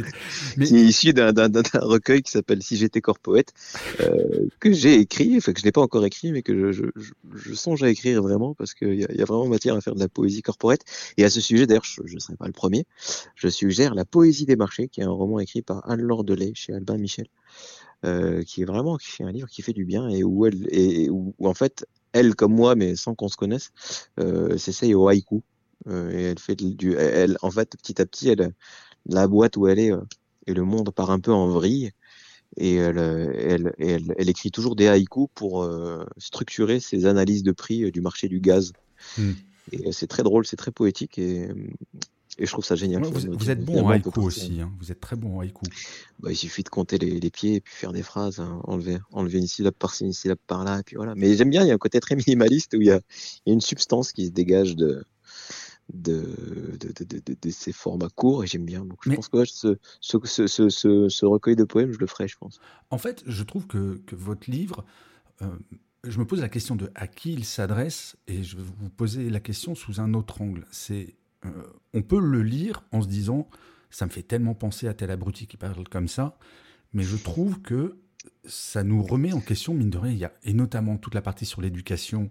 Mais... 0.58 0.66
Qui 0.66 0.76
est 0.76 0.84
issu 0.84 1.12
d'un 1.14 1.32
recueil 1.74 2.22
qui 2.22 2.30
s'appelle 2.30 2.62
Si 2.62 2.76
j'étais 2.76 3.00
corps 3.00 3.18
poète, 3.18 3.54
euh, 4.00 4.46
que 4.60 4.72
j'ai 4.72 4.94
écrit, 5.00 5.38
enfin 5.38 5.54
que 5.54 5.60
je 5.60 5.64
n'ai 5.64 5.72
pas 5.72 5.80
encore 5.80 6.04
écrit, 6.04 6.32
mais 6.32 6.42
que 6.42 6.72
je, 6.72 6.84
je, 6.96 7.12
je, 7.34 7.54
songe 7.54 7.82
à 7.82 7.88
écrire 7.88 8.22
vraiment 8.22 8.54
parce 8.54 8.74
qu'il 8.74 8.94
y, 8.94 9.06
a, 9.06 9.12
y 9.12 9.22
a 9.22 9.24
vraiment 9.24 9.48
matière 9.48 9.74
à 9.74 9.80
faire 9.80 9.94
de 9.94 10.00
la 10.00 10.08
poésie 10.08 10.42
corporate. 10.42 10.82
Et 11.16 11.24
à 11.24 11.30
ce 11.30 11.40
sujet, 11.40 11.66
d'ailleurs, 11.66 11.84
je 11.84 12.14
ne 12.14 12.20
serai 12.20 12.36
pas 12.36 12.46
le 12.46 12.52
premier, 12.52 12.84
je 13.34 13.48
suggère 13.48 13.94
La 13.94 14.04
poésie 14.04 14.44
des 14.44 14.56
marchés, 14.56 14.88
qui 14.88 15.00
est 15.00 15.04
un 15.04 15.10
roman 15.10 15.38
écrit 15.38 15.62
par 15.62 15.88
Anne-Laure 15.90 16.24
Delay 16.24 16.52
chez 16.54 16.74
Albin 16.74 16.98
Michel. 16.98 17.26
Euh, 18.04 18.42
qui 18.42 18.60
est 18.60 18.64
vraiment 18.66 18.98
qui 18.98 19.22
un 19.22 19.32
livre 19.32 19.48
qui 19.48 19.62
fait 19.62 19.72
du 19.72 19.86
bien 19.86 20.10
et 20.10 20.24
où 20.24 20.44
elle 20.44 20.66
et 20.70 21.08
où, 21.08 21.34
en 21.42 21.54
fait 21.54 21.86
elle 22.12 22.34
comme 22.34 22.52
moi 22.52 22.74
mais 22.74 22.96
sans 22.96 23.14
qu'on 23.14 23.28
se 23.28 23.36
connaisse 23.36 23.70
euh, 24.20 24.58
s'essaye 24.58 24.92
au 24.94 25.08
haïku 25.08 25.42
euh, 25.88 26.10
et 26.10 26.22
elle 26.22 26.38
fait 26.38 26.56
du, 26.56 26.94
elle, 26.96 27.36
en 27.42 27.50
fait, 27.50 27.76
petit 27.76 28.00
à 28.00 28.06
petit, 28.06 28.28
elle, 28.28 28.52
la 29.06 29.26
boîte 29.28 29.56
où 29.56 29.66
elle 29.66 29.78
est 29.78 29.92
euh, 29.92 30.00
et 30.46 30.54
le 30.54 30.64
monde 30.64 30.90
part 30.90 31.10
un 31.10 31.20
peu 31.20 31.32
en 31.32 31.48
vrille. 31.48 31.90
Et 32.56 32.76
elle, 32.76 32.98
elle, 32.98 33.74
elle, 33.78 34.14
elle 34.16 34.28
écrit 34.28 34.52
toujours 34.52 34.76
des 34.76 34.86
haïkus 34.86 35.26
pour 35.34 35.64
euh, 35.64 36.06
structurer 36.18 36.78
ses 36.78 37.06
analyses 37.06 37.42
de 37.42 37.50
prix 37.50 37.90
du 37.90 38.00
marché 38.00 38.28
du 38.28 38.40
gaz. 38.40 38.72
Hmm. 39.18 39.32
Et 39.72 39.92
c'est 39.92 40.06
très 40.06 40.22
drôle, 40.22 40.46
c'est 40.46 40.56
très 40.56 40.70
poétique 40.70 41.18
et 41.18 41.48
Et 42.38 42.46
je 42.46 42.50
trouve 42.50 42.64
ça 42.64 42.76
génial. 42.76 43.02
vous, 43.02 43.50
êtes 43.50 43.64
bon 43.64 43.84
en 43.84 43.88
haïku 43.88 44.20
aussi. 44.20 44.60
Hein. 44.60 44.72
Vous 44.78 44.92
êtes 44.92 45.00
très 45.00 45.16
bon 45.16 45.36
en 45.36 45.40
haïku. 45.40 45.64
Bah, 46.20 46.30
il 46.30 46.36
suffit 46.36 46.62
de 46.62 46.68
compter 46.68 46.98
les, 46.98 47.30
pieds 47.30 47.56
et 47.56 47.60
puis 47.60 47.74
faire 47.74 47.92
des 47.92 48.02
phrases, 48.02 48.40
hein. 48.40 48.60
enlever, 48.64 48.98
enlever 49.10 49.38
une 49.38 49.46
syllabe 49.46 49.74
par-ci, 49.74 50.04
une 50.04 50.12
syllabe 50.12 50.38
par-là, 50.46 50.80
et 50.80 50.82
puis 50.82 50.96
voilà. 50.96 51.14
Mais 51.16 51.34
j'aime 51.34 51.50
bien, 51.50 51.62
il 51.62 51.68
y 51.68 51.70
a 51.70 51.74
un 51.74 51.78
côté 51.78 51.98
très 51.98 52.14
minimaliste 52.16 52.74
où 52.74 52.80
il 52.80 52.88
y 52.88 52.90
a, 52.90 53.00
une 53.46 53.60
substance 53.60 54.12
qui 54.12 54.26
se 54.26 54.32
dégage 54.32 54.76
de, 54.76 55.04
de, 55.92 56.78
de, 56.78 57.50
ces 57.50 57.72
formats 57.72 58.08
courts 58.08 58.44
et 58.44 58.46
j'aime 58.46 58.64
bien. 58.64 58.84
Donc 58.84 58.98
je 59.02 59.10
pense 59.12 59.28
que 59.28 59.44
ce, 59.44 59.76
ce, 60.00 61.24
recueil 61.24 61.56
de 61.56 61.64
poèmes, 61.64 61.92
je 61.92 61.98
le 61.98 62.06
ferai, 62.06 62.28
je 62.28 62.36
pense. 62.38 62.60
En 62.90 62.98
fait, 62.98 63.22
je 63.26 63.42
trouve 63.42 63.66
que, 63.66 64.00
votre 64.12 64.50
livre, 64.50 64.84
euh, 65.42 65.46
je 66.02 66.18
me 66.18 66.26
pose 66.26 66.40
la 66.40 66.48
question 66.48 66.76
de 66.76 66.90
à 66.94 67.06
qui 67.06 67.32
il 67.32 67.44
s'adresse 67.44 68.16
et 68.26 68.42
je 68.42 68.56
vais 68.56 68.62
vous 68.62 68.90
poser 68.90 69.30
la 69.30 69.40
question 69.40 69.74
sous 69.74 70.00
un 70.00 70.14
autre 70.14 70.40
angle. 70.40 70.66
C'est 70.70 71.16
euh, 71.44 71.50
on 71.92 72.02
peut 72.02 72.20
le 72.20 72.42
lire 72.42 72.82
en 72.92 73.02
se 73.02 73.08
disant 73.08 73.48
ça 73.90 74.06
me 74.06 74.10
fait 74.10 74.22
tellement 74.22 74.54
penser 74.54 74.88
à 74.88 74.94
tel 74.94 75.10
abruti 75.10 75.46
qui 75.46 75.56
parle 75.56 75.86
comme 75.88 76.08
ça, 76.08 76.36
mais 76.92 77.02
je 77.02 77.16
trouve 77.16 77.60
que 77.60 77.96
ça 78.44 78.82
nous 78.82 79.02
remet 79.02 79.32
en 79.32 79.40
question, 79.40 79.74
mine 79.74 79.90
de 79.90 79.98
rien, 79.98 80.30
et 80.42 80.52
notamment 80.52 80.96
toute 80.96 81.14
la 81.14 81.22
partie 81.22 81.46
sur 81.46 81.60
l'éducation, 81.60 82.30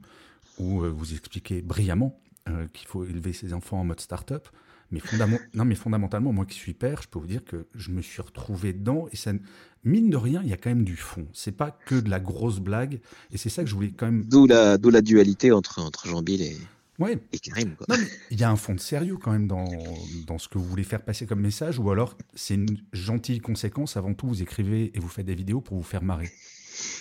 où 0.57 0.83
euh, 0.83 0.89
vous 0.89 1.13
expliquez 1.13 1.61
brillamment 1.61 2.19
euh, 2.49 2.67
qu'il 2.73 2.87
faut 2.87 3.05
élever 3.05 3.33
ses 3.33 3.53
enfants 3.53 3.79
en 3.79 3.83
mode 3.83 3.99
start-up. 3.99 4.47
Mais, 4.91 5.01
non, 5.53 5.65
mais 5.65 5.75
fondamentalement, 5.75 6.33
moi 6.33 6.45
qui 6.45 6.55
suis 6.57 6.73
père, 6.73 7.01
je 7.01 7.07
peux 7.07 7.19
vous 7.19 7.27
dire 7.27 7.43
que 7.43 7.67
je 7.75 7.91
me 7.91 8.01
suis 8.01 8.21
retrouvé 8.21 8.73
dedans 8.73 9.07
et 9.11 9.15
ça, 9.15 9.31
mine 9.83 10.09
de 10.09 10.17
rien, 10.17 10.41
il 10.43 10.49
y 10.49 10.53
a 10.53 10.57
quand 10.57 10.69
même 10.69 10.83
du 10.83 10.97
fond. 10.97 11.27
C'est 11.33 11.53
pas 11.53 11.71
que 11.71 11.95
de 11.95 12.09
la 12.09 12.19
grosse 12.19 12.59
blague 12.59 12.99
et 13.31 13.37
c'est 13.37 13.49
ça 13.49 13.63
que 13.63 13.69
je 13.69 13.75
voulais 13.75 13.91
quand 13.91 14.05
même. 14.05 14.25
D'où 14.25 14.45
la, 14.45 14.77
la 14.77 15.01
dualité 15.01 15.51
entre, 15.51 15.79
entre 15.79 16.07
Jean 16.07 16.21
Bill 16.21 16.41
et, 16.41 16.57
Ouais. 16.99 17.17
il 18.29 18.39
y 18.39 18.43
a 18.43 18.51
un 18.51 18.55
fond 18.55 18.75
de 18.75 18.79
sérieux 18.79 19.17
quand 19.17 19.31
même 19.31 19.47
dans, 19.47 19.65
dans, 20.27 20.37
ce 20.37 20.47
que 20.47 20.59
vous 20.59 20.65
voulez 20.65 20.83
faire 20.83 21.03
passer 21.03 21.25
comme 21.25 21.41
message, 21.41 21.79
ou 21.79 21.89
alors 21.89 22.15
c'est 22.35 22.53
une 22.53 22.77
gentille 22.93 23.39
conséquence. 23.39 23.97
Avant 23.97 24.13
tout, 24.13 24.27
vous 24.27 24.43
écrivez 24.43 24.91
et 24.95 24.99
vous 24.99 25.07
faites 25.07 25.25
des 25.25 25.33
vidéos 25.33 25.59
pour 25.59 25.75
vous 25.75 25.83
faire 25.83 26.03
marrer. 26.03 26.31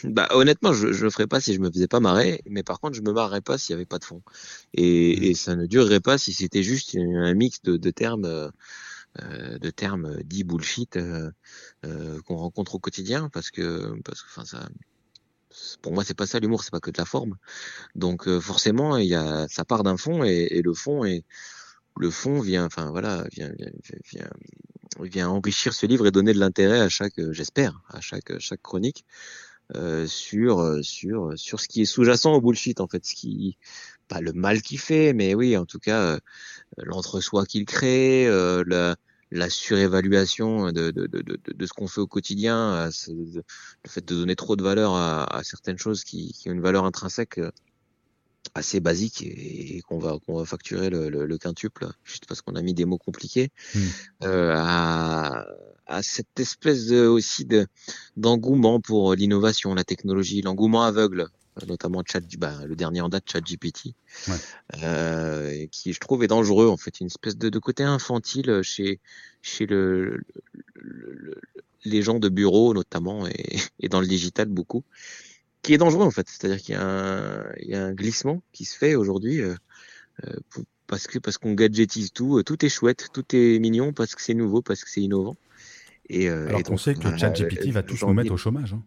Bah, 0.05 0.29
honnêtement, 0.33 0.73
je 0.73 0.89
ne 0.89 0.93
le 0.93 1.11
ferais 1.11 1.27
pas 1.27 1.41
si 1.41 1.55
je 1.55 1.61
me 1.61 1.71
faisais 1.71 1.89
pas 1.89 2.01
marrer, 2.01 2.43
mais 2.49 2.63
par 2.63 2.81
contre, 2.81 2.95
je 2.95 3.03
me 3.03 3.13
marrerais 3.13 3.41
pas 3.41 3.59
s'il 3.59 3.75
n'y 3.75 3.81
avait 3.81 3.87
pas 3.87 3.99
de 3.99 4.05
fond. 4.05 4.23
Et, 4.75 5.17
mmh. 5.17 5.23
et, 5.25 5.35
ça 5.35 5.57
ne 5.57 5.67
durerait 5.67 6.01
pas 6.01 6.19
si 6.19 6.33
c'était 6.33 6.63
juste 6.63 6.97
un 6.97 7.35
mix 7.35 7.63
de, 7.63 7.77
de 7.77 7.91
termes. 7.91 8.51
Euh, 9.21 9.59
de 9.59 9.69
termes 9.69 10.23
dits 10.23 10.43
bullshit 10.43 10.97
euh, 10.97 11.31
euh, 11.85 12.19
qu'on 12.23 12.37
rencontre 12.37 12.77
au 12.77 12.79
quotidien 12.79 13.29
parce 13.29 13.51
que 13.51 14.01
parce 14.07 14.23
que 14.23 14.29
enfin 14.31 14.47
ça 14.47 14.67
pour 15.83 15.93
moi 15.93 16.03
c'est 16.03 16.15
pas 16.15 16.27
ça 16.27 16.41
l'humour 16.41 16.65
c'est 16.65 16.71
pas 16.71 16.81
que 16.81 16.91
de 16.91 16.97
la 16.97 17.05
forme 17.05 17.37
donc 17.95 18.27
euh, 18.27 18.41
forcément 18.41 18.97
il 18.97 19.09
y 19.09 19.15
a 19.15 19.47
ça 19.49 19.67
part 19.67 19.83
d'un 19.83 19.99
fond 19.99 20.25
et, 20.25 20.63
le 20.65 20.73
fond 20.73 21.05
et 21.05 21.25
le 21.99 22.11
fond 22.11 22.41
vient 22.41 22.65
enfin 22.65 22.91
voilà 22.91 23.27
vient, 23.33 23.53
vient, 24.11 24.31
vient, 24.99 25.29
enrichir 25.29 25.75
ce 25.75 25.85
livre 25.85 26.07
et 26.07 26.11
donner 26.11 26.33
de 26.33 26.41
l'intérêt 26.41 26.81
à 26.81 26.89
chaque 26.89 27.21
j'espère 27.33 27.83
à 27.91 28.01
chaque 28.01 28.39
chaque 28.39 28.63
chronique 28.63 29.05
euh, 29.75 30.07
sur 30.07 30.79
sur 30.83 31.33
sur 31.37 31.61
ce 31.61 31.69
qui 31.69 31.83
est 31.83 31.87
sous-jacent 31.87 32.33
au 32.33 32.41
bullshit 32.41 32.81
en 32.81 32.89
fait 32.89 33.05
ce 33.05 33.15
qui 33.15 33.57
pas 34.09 34.21
le 34.21 34.33
mal 34.33 34.63
qu'il 34.63 34.79
fait 34.79 35.13
mais 35.13 35.35
oui 35.35 35.57
en 35.57 35.65
tout 35.65 35.79
cas 35.79 36.01
euh, 36.03 36.19
l'entre-soi 36.79 37.47
qu'il 37.47 37.65
crée 37.65 38.27
euh, 38.27 38.65
la 38.67 38.97
la 39.33 39.49
surévaluation 39.49 40.73
de, 40.73 40.91
de, 40.91 41.07
de, 41.07 41.23
de 41.23 41.67
ce 41.67 41.73
qu'on 41.73 41.89
fait 41.89 42.03
au 42.03 42.07
quotidien, 42.07 42.91
le 43.09 43.43
fait 43.89 44.07
de 44.07 44.15
donner 44.15 44.37
trop 44.37 44.57
de 44.57 44.63
valeur 44.63 44.95
à, 44.95 45.25
à 45.25 45.43
certaines 45.43 45.79
choses 45.79 46.05
qui, 46.05 46.35
qui, 46.35 46.51
ont 46.51 46.53
une 46.53 46.61
valeur 46.61 46.85
intrinsèque 46.85 47.39
euh, 47.39 47.51
assez 48.55 48.81
basique 48.81 49.23
et, 49.23 49.81
qu'on 49.89 49.99
va 49.99 50.19
qu'on 50.27 50.37
va 50.37 50.45
facturer 50.45 50.91
le, 50.91 51.09
le, 51.09 51.39
quintuple 51.39 51.89
juste 52.05 52.27
parce 52.27 52.43
qu'on 52.43 52.55
a 52.55 52.63
mis 52.63 52.75
des 52.75 52.85
mots 52.85 52.99
compliqués 52.99 53.51
hmm. 53.75 53.81
euh, 54.25 54.55
à, 54.55 55.47
à 55.93 56.03
cette 56.03 56.41
espèce 56.41 56.87
de, 56.87 57.07
aussi 57.07 57.45
de 57.45 57.67
d'engouement 58.17 58.81
pour 58.81 59.15
l'innovation, 59.15 59.75
la 59.75 59.85
technologie, 59.85 60.41
l'engouement 60.43 60.83
aveugle 60.83 61.29
notamment 61.69 62.03
chat, 62.07 62.23
bah, 62.39 62.65
le 62.67 62.75
dernier 62.75 63.03
en 63.03 63.11
date, 63.11 63.25
ChatGPT, 63.31 63.95
ouais. 64.29 64.35
euh, 64.83 65.67
qui 65.71 65.93
je 65.93 66.01
trouve 66.01 66.25
est 66.25 66.29
dangereux 66.29 66.69
en 66.69 66.79
fait, 66.79 67.01
une 67.01 67.09
espèce 67.09 67.37
de, 67.37 67.51
de 67.51 67.59
côté 67.59 67.83
infantile 67.83 68.63
chez 68.63 69.01
chez 69.43 69.67
le, 69.67 70.23
le, 70.75 71.39
les 71.85 72.01
gens 72.01 72.19
de 72.19 72.31
bureau 72.31 72.73
notamment 72.73 73.27
et, 73.27 73.59
et, 73.81 73.89
dans 73.91 74.01
le 74.01 74.07
digital 74.07 74.49
beaucoup, 74.49 74.83
qui 75.61 75.75
est 75.75 75.79
dangereux 75.79 76.07
en 76.07 76.11
fait. 76.11 76.27
C'est-à-dire 76.27 76.63
qu'il 76.63 76.75
y, 76.75 77.71
y, 77.71 77.75
a 77.75 77.85
un 77.85 77.93
glissement 77.93 78.43
qui 78.53 78.65
se 78.65 78.77
fait 78.77 78.95
aujourd'hui 78.95 79.43
euh, 79.43 79.55
euh 80.25 80.37
parce 80.87 81.07
que 81.07 81.19
parce 81.19 81.39
qu'on 81.39 81.55
gadgetise 81.55 82.13
tout, 82.13 82.43
tout 82.43 82.65
est 82.67 82.69
chouette, 82.69 83.09
tout 83.15 83.25
est 83.35 83.59
mignon 83.59 83.95
parce 83.95 84.15
que 84.15 84.21
c'est 84.21 84.35
nouveau, 84.35 84.61
parce 84.61 84.85
que 84.85 84.91
c'est 84.91 85.01
innovant. 85.01 85.37
Et, 86.13 86.29
euh, 86.29 86.49
Alors 86.49 86.63
qu'on 86.63 86.77
sait 86.77 86.95
que 86.95 87.17
ChatGPT 87.17 87.71
va 87.71 87.83
tous 87.83 88.03
nous 88.03 88.13
mettre 88.13 88.33
au 88.33 88.37
chômage. 88.37 88.75
Hein 88.75 88.83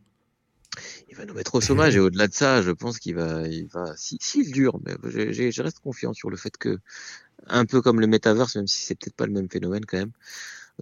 il 1.10 1.16
va 1.16 1.26
nous 1.26 1.34
mettre 1.34 1.56
au 1.56 1.62
chômage 1.62 1.96
et 1.96 2.00
au-delà 2.00 2.28
de 2.28 2.34
ça, 2.34 2.62
je 2.62 2.72
pense 2.72 3.00
qu'il 3.00 3.16
va, 3.16 3.48
il 3.48 3.68
va, 3.68 3.96
s'il 3.96 4.18
si, 4.22 4.52
dure, 4.52 4.80
mais 4.86 4.94
je 5.04 5.62
reste 5.62 5.80
confiant 5.80 6.14
sur 6.14 6.30
le 6.30 6.38
fait 6.38 6.58
que, 6.58 6.78
un 7.48 7.66
peu 7.66 7.82
comme 7.82 8.00
le 8.00 8.08
metaverse, 8.08 8.56
même 8.56 8.68
si 8.68 8.86
c'est 8.86 8.96
peut-être 8.96 9.16
pas 9.16 9.26
le 9.26 9.32
même 9.32 9.50
phénomène 9.50 9.86
quand 9.86 9.98
même, 9.98 10.12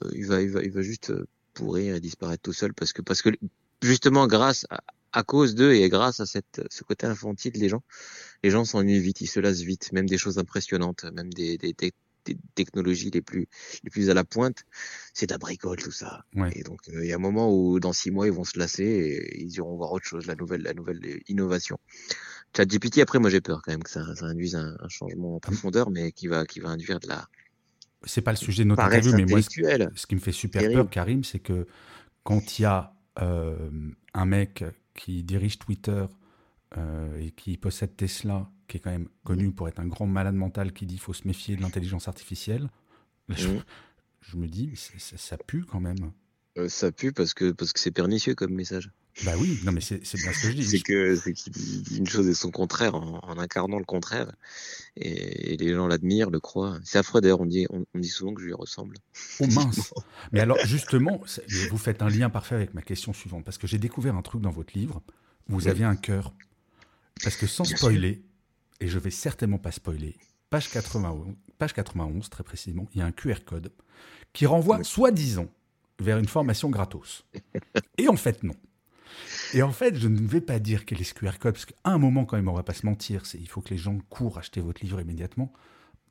euh, 0.03 0.09
il 0.13 0.25
va, 0.25 0.41
il 0.41 0.49
va, 0.49 0.63
il 0.63 0.71
va 0.71 0.81
juste 0.81 1.11
euh, 1.11 1.27
pourrir 1.53 1.95
et 1.95 1.99
disparaître 1.99 2.41
tout 2.41 2.53
seul 2.53 2.73
parce 2.73 2.93
que, 2.93 3.01
parce 3.01 3.21
que 3.21 3.29
justement 3.81 4.25
grâce 4.27 4.65
à, 4.69 4.81
à 5.11 5.23
cause 5.23 5.53
d'eux 5.53 5.73
et 5.73 5.87
grâce 5.89 6.19
à 6.19 6.25
cette, 6.25 6.61
ce 6.69 6.83
côté 6.83 7.05
infantile 7.05 7.53
des 7.53 7.69
gens, 7.69 7.83
les 8.43 8.49
gens 8.49 8.65
s'ennuient 8.65 8.99
vite, 8.99 9.21
ils 9.21 9.27
se 9.27 9.39
lassent 9.39 9.61
vite, 9.61 9.91
même 9.91 10.09
des 10.09 10.17
choses 10.17 10.39
impressionnantes, 10.39 11.05
même 11.13 11.31
des, 11.31 11.57
des 11.57 11.73
technologies 12.55 13.11
les 13.11 13.21
plus 13.21 13.47
les 13.83 13.89
plus 13.89 14.09
à 14.09 14.13
la 14.13 14.23
pointe, 14.23 14.63
c'est 15.13 15.27
de 15.27 15.33
la 15.33 15.37
bricole 15.37 15.77
tout 15.77 15.91
ça. 15.91 16.25
Et 16.53 16.63
donc 16.63 16.79
euh, 16.89 17.03
il 17.03 17.09
y 17.09 17.13
a 17.13 17.15
un 17.15 17.19
moment 17.19 17.53
où 17.53 17.79
dans 17.79 17.93
six 17.93 18.11
mois 18.11 18.27
ils 18.27 18.33
vont 18.33 18.43
se 18.43 18.57
lasser 18.57 18.83
et 18.83 19.41
ils 19.41 19.53
iront 19.55 19.75
voir 19.75 19.91
autre 19.91 20.05
chose, 20.05 20.25
la 20.25 20.35
nouvelle 20.35 20.61
la 20.61 20.73
nouvelle 20.73 20.99
innovation. 21.27 21.77
ChatGPT 22.55 22.99
après 22.99 23.19
moi 23.19 23.29
j'ai 23.29 23.41
peur 23.41 23.61
quand 23.63 23.71
même 23.71 23.83
que 23.83 23.89
ça, 23.89 24.03
ça 24.15 24.25
induise 24.25 24.55
un, 24.55 24.77
changement 24.89 25.35
en 25.35 25.39
profondeur, 25.39 25.89
mais 25.89 26.11
qui 26.11 26.27
va 26.27 26.45
qui 26.45 26.59
va 26.59 26.69
induire 26.69 26.99
de 26.99 27.07
la. 27.07 27.27
C'est 28.05 28.21
pas 28.21 28.31
le 28.31 28.37
sujet 28.37 28.63
de 28.63 28.69
notre 28.69 28.83
interview, 28.83 29.13
mais 29.15 29.25
moi 29.25 29.41
ce 29.41 30.05
qui 30.07 30.15
me 30.15 30.19
fait 30.19 30.33
super 30.33 30.61
peur, 30.71 30.89
Karim, 30.89 31.23
c'est 31.23 31.39
que 31.39 31.67
quand 32.23 32.59
il 32.59 32.63
y 32.63 32.65
a 32.65 32.93
euh, 33.21 33.69
un 34.13 34.25
mec 34.25 34.63
qui 34.95 35.23
dirige 35.23 35.59
Twitter 35.59 36.05
euh, 36.77 37.19
et 37.19 37.31
qui 37.31 37.57
possède 37.57 37.95
Tesla 37.95 38.49
qui 38.67 38.77
est 38.77 38.79
quand 38.79 38.91
même 38.91 39.09
connu 39.23 39.51
pour 39.51 39.67
être 39.67 39.79
un 39.79 39.87
grand 39.87 40.07
malade 40.07 40.35
mental 40.35 40.73
qui 40.73 40.85
dit 40.85 40.95
qu'il 40.95 41.03
faut 41.03 41.13
se 41.13 41.27
méfier 41.27 41.55
de 41.55 41.61
l'intelligence 41.61 42.07
artificielle. 42.07 42.69
Je, 43.29 43.47
me 44.35 44.47
dis, 44.47 44.71
ça 44.97 45.37
pue 45.37 45.63
quand 45.63 45.79
même. 45.79 46.11
Euh, 46.57 46.69
ça 46.69 46.91
pue 46.91 47.11
parce 47.11 47.33
que 47.33 47.51
parce 47.51 47.73
que 47.73 47.79
c'est 47.79 47.91
pernicieux 47.91 48.35
comme 48.35 48.53
message. 48.53 48.91
Bah 49.25 49.33
oui, 49.37 49.59
non 49.63 49.71
mais 49.71 49.81
c'est 49.81 49.99
bien 49.99 50.33
ce 50.33 50.41
que 50.41 50.47
je 50.49 50.53
dis. 50.53 50.65
c'est 50.65 50.79
que 50.79 51.15
c'est 51.15 51.33
qu'il 51.33 51.51
dit 51.51 51.97
une 51.97 52.07
chose 52.07 52.27
et 52.27 52.33
son 52.33 52.49
contraire 52.49 52.95
en, 52.95 53.37
incarnant 53.37 53.77
le 53.77 53.85
contraire 53.85 54.31
et, 54.95 55.55
les 55.57 55.73
gens 55.73 55.87
l'admirent, 55.87 56.31
le 56.31 56.39
croient. 56.39 56.79
C'est 56.83 56.97
affreux 56.97 57.21
d'ailleurs, 57.21 57.41
on 57.41 57.45
dit 57.45 57.67
on, 57.69 57.85
dit 57.95 58.07
souvent 58.07 58.33
que 58.33 58.41
je 58.41 58.47
lui 58.47 58.53
ressemble. 58.53 58.97
Oh 59.39 59.47
mince. 59.47 59.93
mais 60.31 60.39
alors 60.39 60.57
justement, 60.65 61.21
vous 61.69 61.77
faites 61.77 62.01
un 62.01 62.09
lien 62.09 62.29
parfait 62.29 62.55
avec 62.55 62.73
ma 62.73 62.81
question 62.81 63.13
suivante 63.13 63.45
parce 63.45 63.57
que 63.57 63.67
j'ai 63.67 63.77
découvert 63.77 64.15
un 64.15 64.23
truc 64.23 64.41
dans 64.41 64.51
votre 64.51 64.77
livre. 64.77 65.01
Vous 65.47 65.67
aviez 65.67 65.85
un 65.85 65.95
cœur 65.95 66.33
parce 67.23 67.35
que 67.35 67.45
sans 67.45 67.65
spoiler, 67.65 68.23
et 68.83 68.89
je 68.89 68.99
vais 68.99 69.11
certainement 69.11 69.59
pas 69.59 69.71
spoiler, 69.71 70.17
page 70.49 70.69
91, 70.69 71.35
page 71.57 71.73
91 71.73 72.29
très 72.29 72.43
précisément, 72.43 72.85
il 72.93 72.99
y 72.99 73.01
a 73.01 73.05
un 73.05 73.13
QR 73.13 73.45
code 73.45 73.71
qui 74.33 74.45
renvoie 74.45 74.83
soi-disant 74.83 75.47
vers 75.99 76.17
une 76.17 76.27
formation 76.27 76.69
gratos. 76.69 77.23
Et 77.97 78.09
en 78.09 78.17
fait, 78.17 78.43
non. 78.43 78.55
Et 79.53 79.61
en 79.61 79.71
fait, 79.71 79.95
je 79.95 80.09
ne 80.09 80.27
vais 80.27 80.41
pas 80.41 80.59
dire 80.59 80.83
quel 80.85 80.99
est 80.99 81.05
ce 81.05 81.13
QR 81.13 81.37
code, 81.39 81.53
parce 81.53 81.65
qu'à 81.65 81.75
un 81.85 81.97
moment, 81.97 82.25
quand 82.25 82.35
même, 82.35 82.49
on 82.49 82.53
va 82.53 82.63
pas 82.63 82.73
se 82.73 82.85
mentir, 82.85 83.25
c'est 83.25 83.37
il 83.39 83.47
faut 83.47 83.61
que 83.61 83.69
les 83.69 83.77
gens 83.77 83.97
courent 84.09 84.37
acheter 84.37 84.59
votre 84.59 84.83
livre 84.83 84.99
immédiatement 84.99 85.53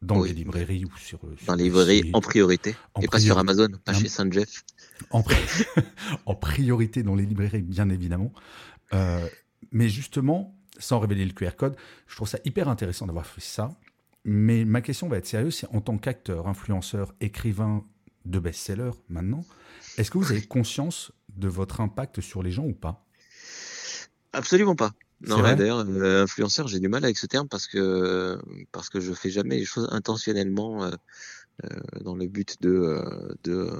dans 0.00 0.22
les 0.22 0.32
librairies 0.32 0.84
ou 0.86 0.96
sur, 0.96 1.20
dans 1.46 1.54
les 1.54 1.64
librairies 1.64 2.10
en 2.12 2.20
priorité 2.20 2.74
et 3.00 3.06
pas 3.06 3.20
sur 3.20 3.38
Amazon, 3.38 3.68
pas 3.84 3.92
chez 3.92 4.08
Saint 4.08 4.30
Jeff. 4.30 4.64
En, 5.10 5.22
en, 6.26 6.34
priorité 6.34 7.02
dans 7.02 7.14
les 7.14 7.26
librairies, 7.26 7.62
bien 7.62 7.88
évidemment. 7.90 8.32
Euh, 8.94 9.28
mais 9.70 9.88
justement, 9.88 10.56
sans 10.82 10.98
révéler 10.98 11.24
le 11.24 11.32
QR 11.32 11.56
code. 11.56 11.76
Je 12.06 12.16
trouve 12.16 12.28
ça 12.28 12.38
hyper 12.44 12.68
intéressant 12.68 13.06
d'avoir 13.06 13.26
fait 13.26 13.40
ça. 13.40 13.70
Mais 14.24 14.64
ma 14.64 14.80
question 14.80 15.08
va 15.08 15.16
être 15.18 15.26
sérieuse, 15.26 15.56
c'est 15.56 15.74
en 15.74 15.80
tant 15.80 15.98
qu'acteur, 15.98 16.46
influenceur, 16.46 17.12
écrivain 17.20 17.84
de 18.24 18.38
best-seller 18.38 18.92
maintenant, 19.08 19.44
est-ce 19.98 20.10
que 20.10 20.18
vous 20.18 20.30
avez 20.30 20.42
conscience 20.42 21.12
de 21.36 21.48
votre 21.48 21.80
impact 21.80 22.20
sur 22.20 22.42
les 22.42 22.52
gens 22.52 22.64
ou 22.64 22.72
pas? 22.72 23.04
Absolument 24.32 24.76
pas. 24.76 24.92
Non, 25.20 25.40
d'ailleurs, 25.40 25.84
euh, 25.88 26.24
influenceur, 26.24 26.66
j'ai 26.66 26.80
du 26.80 26.88
mal 26.88 27.04
avec 27.04 27.16
ce 27.16 27.26
terme 27.26 27.46
parce 27.48 27.66
que 27.68 28.38
parce 28.72 28.88
que 28.88 28.98
je 28.98 29.12
fais 29.12 29.30
jamais 29.30 29.56
les 29.56 29.64
choses 29.64 29.88
intentionnellement. 29.92 30.84
Euh, 30.84 30.90
dans 32.00 32.14
le 32.14 32.26
but 32.26 32.60
de, 32.60 33.02
de 33.44 33.70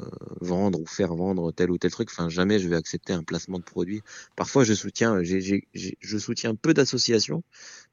vendre 0.41 0.81
ou 0.81 0.87
faire 0.87 1.15
vendre 1.15 1.53
tel 1.53 1.71
ou 1.71 1.79
tel 1.79 1.91
truc. 1.91 2.09
Enfin, 2.11 2.29
jamais 2.29 2.59
je 2.59 2.69
vais 2.69 2.77
accepter 2.77 3.13
un 3.13 3.23
placement 3.23 3.59
de 3.59 3.65
produit. 3.65 4.03
Parfois, 4.37 4.65
je 4.65 4.75
soutiens, 4.75 5.23
je 5.23 6.19
soutiens 6.19 6.55
peu 6.55 6.75
d'associations, 6.75 7.43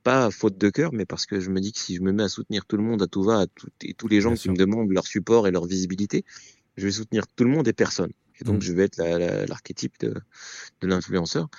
pas 0.04 0.32
faute 0.32 0.58
de 0.58 0.70
cœur, 0.70 0.94
mais 0.94 1.06
parce 1.06 1.26
que 1.26 1.40
je 1.40 1.50
me 1.50 1.60
dis 1.60 1.72
que 1.72 1.80
si 1.80 1.96
je 1.96 2.02
me 2.02 2.12
mets 2.12 2.24
à 2.24 2.30
soutenir 2.30 2.66
tout 2.66 2.78
le 2.78 2.84
monde 2.84 3.02
à 3.02 3.08
tout 3.08 3.24
va, 3.24 3.42
à 3.42 3.46
et 3.84 3.94
tous 3.94 4.08
les 4.08 4.22
gens 4.22 4.34
qui 4.34 4.50
me 4.50 4.56
demandent 4.56 4.92
leur 4.92 5.08
support 5.08 5.48
et 5.48 5.52
leur 5.52 5.66
visibilité, 5.66 6.24
je 6.78 6.86
vais 6.86 6.92
soutenir 6.92 7.28
tout 7.28 7.44
le 7.44 7.50
monde 7.50 7.68
et 7.68 7.74
personne. 7.74 8.12
Et 8.40 8.44
donc, 8.44 8.58
mm. 8.58 8.62
je 8.62 8.74
vais 8.74 8.84
être 8.84 8.98
l'archétype 9.48 10.00
de, 10.00 10.14
de 10.82 10.88
l'influenceur. 10.88 11.50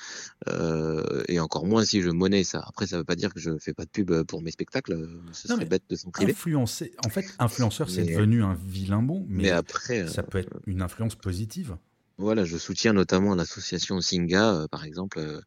Euh, 0.49 1.22
et 1.28 1.40
encore 1.40 1.66
moins 1.66 1.84
si 1.84 2.02
je 2.02 2.10
monnaie 2.10 2.44
ça. 2.44 2.64
Après, 2.66 2.87
ça 2.87 2.96
ne 2.96 3.00
veut 3.00 3.06
pas 3.06 3.16
dire 3.16 3.32
que 3.32 3.40
je 3.40 3.58
fais 3.58 3.75
pas 3.75 3.84
de 3.84 3.90
pub 3.90 4.22
pour 4.25 4.42
mes 4.42 4.50
spectacles. 4.50 5.08
Ce 5.32 5.49
serait 5.49 5.64
bête 5.64 5.84
de 5.88 5.96
s'en 5.96 6.10
priver. 6.10 6.32
Influencer. 6.32 6.92
En 7.04 7.08
fait, 7.08 7.26
influenceur, 7.38 7.90
c'est 7.90 8.04
devenu 8.04 8.42
un 8.42 8.54
vilain 8.54 9.02
bon. 9.02 9.26
Mais, 9.28 9.50
après, 9.50 10.06
ça 10.08 10.22
peut 10.22 10.38
être 10.38 10.60
une 10.66 10.82
influence 10.82 11.14
positive. 11.14 11.76
Voilà, 12.20 12.44
je 12.44 12.58
soutiens 12.58 12.92
notamment 12.92 13.34
l'association 13.34 14.02
Singa, 14.02 14.52
euh, 14.52 14.68
par 14.68 14.84
exemple, 14.84 15.18
euh, 15.18 15.40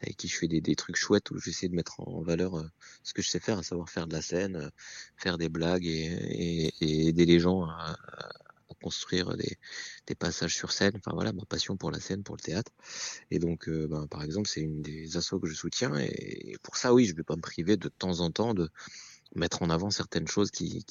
avec 0.00 0.16
qui 0.16 0.26
je 0.26 0.38
fais 0.38 0.48
des, 0.48 0.62
des 0.62 0.74
trucs 0.74 0.96
chouettes 0.96 1.30
où 1.30 1.38
j'essaie 1.38 1.68
de 1.68 1.74
mettre 1.74 2.00
en 2.00 2.22
valeur 2.22 2.58
euh, 2.58 2.66
ce 3.02 3.12
que 3.12 3.20
je 3.20 3.28
sais 3.28 3.40
faire, 3.40 3.58
à 3.58 3.62
savoir 3.62 3.90
faire 3.90 4.06
de 4.06 4.14
la 4.14 4.22
scène, 4.22 4.70
faire 5.18 5.36
des 5.36 5.50
blagues 5.50 5.84
et, 5.84 6.72
et, 6.80 7.08
aider 7.08 7.26
les 7.26 7.40
gens 7.40 7.64
à, 7.64 7.94
construire 8.84 9.34
des, 9.36 10.14
passages 10.14 10.54
sur 10.54 10.72
scène. 10.72 10.92
Enfin 10.96 11.12
voilà, 11.14 11.32
ma 11.32 11.44
passion 11.46 11.76
pour 11.76 11.90
la 11.90 12.00
scène, 12.00 12.22
pour 12.22 12.36
le 12.36 12.42
théâtre. 12.42 12.70
Et 13.30 13.38
donc, 13.38 13.68
euh, 13.68 13.86
ben, 13.88 14.06
par 14.06 14.22
exemple, 14.22 14.48
c'est 14.48 14.60
une 14.60 14.82
des 14.82 15.16
assos 15.16 15.40
que 15.40 15.48
je 15.48 15.54
soutiens. 15.54 15.94
Et, 15.96 16.56
pour 16.62 16.76
ça, 16.76 16.92
oui, 16.92 17.06
je 17.06 17.14
vais 17.16 17.22
pas 17.22 17.36
me 17.36 17.40
priver 17.40 17.76
de 17.78 17.88
temps 17.88 18.20
en 18.20 18.30
temps 18.30 18.52
de 18.52 18.68
mettre 19.34 19.62
en 19.62 19.70
avant 19.70 19.90
certaines 19.90 20.28
choses 20.28 20.50
qui, 20.50 20.84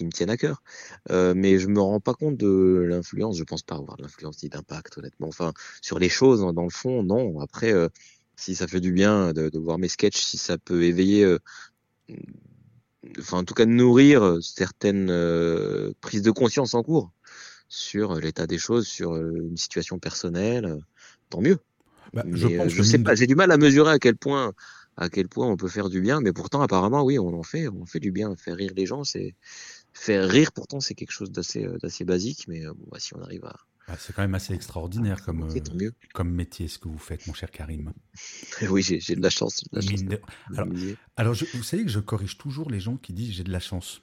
me 0.00 0.10
tiennent 0.10 0.30
à 0.30 0.38
cœur. 0.38 0.62
Euh, 1.10 1.34
mais 1.36 1.58
je 1.58 1.68
me 1.68 1.80
rends 1.80 2.00
pas 2.00 2.14
compte 2.14 2.38
de 2.38 2.86
l'influence. 2.88 3.36
Je 3.36 3.44
pense 3.44 3.62
pas 3.62 3.76
avoir 3.76 3.98
de 3.98 4.02
l'influence 4.02 4.42
ni 4.42 4.48
d'impact, 4.48 4.96
honnêtement. 4.96 5.28
Enfin, 5.28 5.52
sur 5.82 5.98
les 5.98 6.08
choses, 6.08 6.42
hein, 6.42 6.54
dans 6.54 6.64
le 6.64 6.70
fond, 6.70 7.02
non. 7.02 7.40
Après, 7.40 7.72
euh, 7.72 7.88
si 8.36 8.54
ça 8.54 8.66
fait 8.66 8.80
du 8.80 8.92
bien 8.92 9.34
de, 9.34 9.50
de, 9.50 9.58
voir 9.58 9.78
mes 9.78 9.88
sketchs, 9.88 10.22
si 10.22 10.38
ça 10.38 10.56
peut 10.56 10.82
éveiller 10.82 11.36
enfin 13.18 13.38
en 13.38 13.44
tout 13.44 13.54
cas 13.54 13.66
nourrir 13.66 14.22
euh, 14.22 14.40
certaines 14.40 15.10
euh, 15.10 15.92
prises 16.00 16.22
de 16.22 16.30
conscience 16.30 16.74
en 16.74 16.82
cours 16.82 17.12
sur 17.68 18.12
euh, 18.12 18.20
l'état 18.20 18.46
des 18.46 18.58
choses, 18.58 18.86
sur 18.86 19.16
une 19.16 19.56
situation 19.56 19.98
personnelle, 19.98 20.78
tant 21.30 21.40
mieux. 21.40 21.58
Bah, 22.12 22.24
je, 22.30 22.46
pense 22.48 22.68
je 22.68 22.82
sais 22.82 22.98
pas, 22.98 23.14
j'ai 23.14 23.26
du 23.26 23.34
mal 23.34 23.50
à 23.50 23.56
mesurer 23.56 23.92
à 23.92 23.98
quel 23.98 24.16
point 24.16 24.52
à 24.96 25.08
quel 25.08 25.28
point 25.28 25.48
on 25.48 25.56
peut 25.56 25.68
faire 25.68 25.88
du 25.88 26.00
bien, 26.00 26.20
mais 26.20 26.32
pourtant 26.32 26.62
apparemment 26.62 27.02
oui, 27.02 27.18
on 27.18 27.34
en 27.34 27.42
fait, 27.42 27.68
on 27.68 27.84
fait 27.84 27.98
du 27.98 28.12
bien, 28.12 28.36
faire 28.36 28.56
rire 28.56 28.72
les 28.76 28.86
gens, 28.86 29.02
c'est 29.02 29.34
faire 29.92 30.28
rire 30.28 30.52
pourtant 30.52 30.78
c'est 30.78 30.94
quelque 30.94 31.10
chose 31.10 31.32
d'assez 31.32 31.66
d'assez 31.82 32.04
basique, 32.04 32.46
mais 32.46 32.64
bon, 32.66 32.86
bah, 32.92 32.98
si 33.00 33.14
on 33.16 33.20
arrive 33.20 33.44
à 33.44 33.56
ah, 33.86 33.96
c'est 33.98 34.14
quand 34.14 34.22
même 34.22 34.34
assez 34.34 34.54
extraordinaire 34.54 35.22
comme, 35.22 35.42
euh, 35.42 35.90
comme 36.14 36.30
métier 36.30 36.68
ce 36.68 36.78
que 36.78 36.88
vous 36.88 36.98
faites, 36.98 37.26
mon 37.26 37.34
cher 37.34 37.50
Karim. 37.50 37.92
oui, 38.70 38.82
j'ai 38.82 39.14
de 39.14 39.22
la 39.22 39.30
chance. 39.30 39.64
Alors, 41.16 41.34
vous 41.34 41.62
savez 41.62 41.84
que 41.84 41.90
je 41.90 42.00
corrige 42.00 42.38
toujours 42.38 42.70
les 42.70 42.80
gens 42.80 42.96
qui 42.96 43.12
disent 43.12 43.32
j'ai 43.32 43.44
de 43.44 43.52
la 43.52 43.60
chance. 43.60 44.00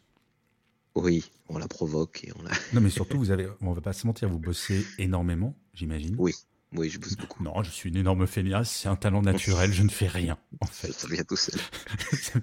Oui, 0.93 1.31
on 1.47 1.57
la 1.57 1.67
provoque 1.67 2.23
et 2.25 2.31
on 2.37 2.43
la. 2.43 2.51
non, 2.73 2.81
mais 2.81 2.89
surtout, 2.89 3.17
vous 3.19 3.31
avez, 3.31 3.47
on 3.61 3.73
va 3.73 3.81
pas 3.81 3.93
se 3.93 4.05
mentir, 4.05 4.29
vous 4.29 4.39
bossez 4.39 4.85
énormément, 4.99 5.57
j'imagine. 5.73 6.15
Oui, 6.19 6.33
oui, 6.73 6.89
je 6.89 6.99
bosse 6.99 7.17
beaucoup. 7.17 7.43
Non, 7.43 7.63
je 7.63 7.71
suis 7.71 7.89
une 7.89 7.97
énorme 7.97 8.27
feignasse, 8.27 8.69
c'est 8.69 8.89
un 8.89 8.95
talent 8.95 9.21
naturel, 9.21 9.73
je 9.73 9.83
ne 9.83 9.89
fais 9.89 10.07
rien, 10.07 10.37
en 10.59 10.65
fait. 10.71 10.91
Ça 10.91 11.07
vient 11.07 11.23
tout 11.23 11.37
seul. 11.37 11.59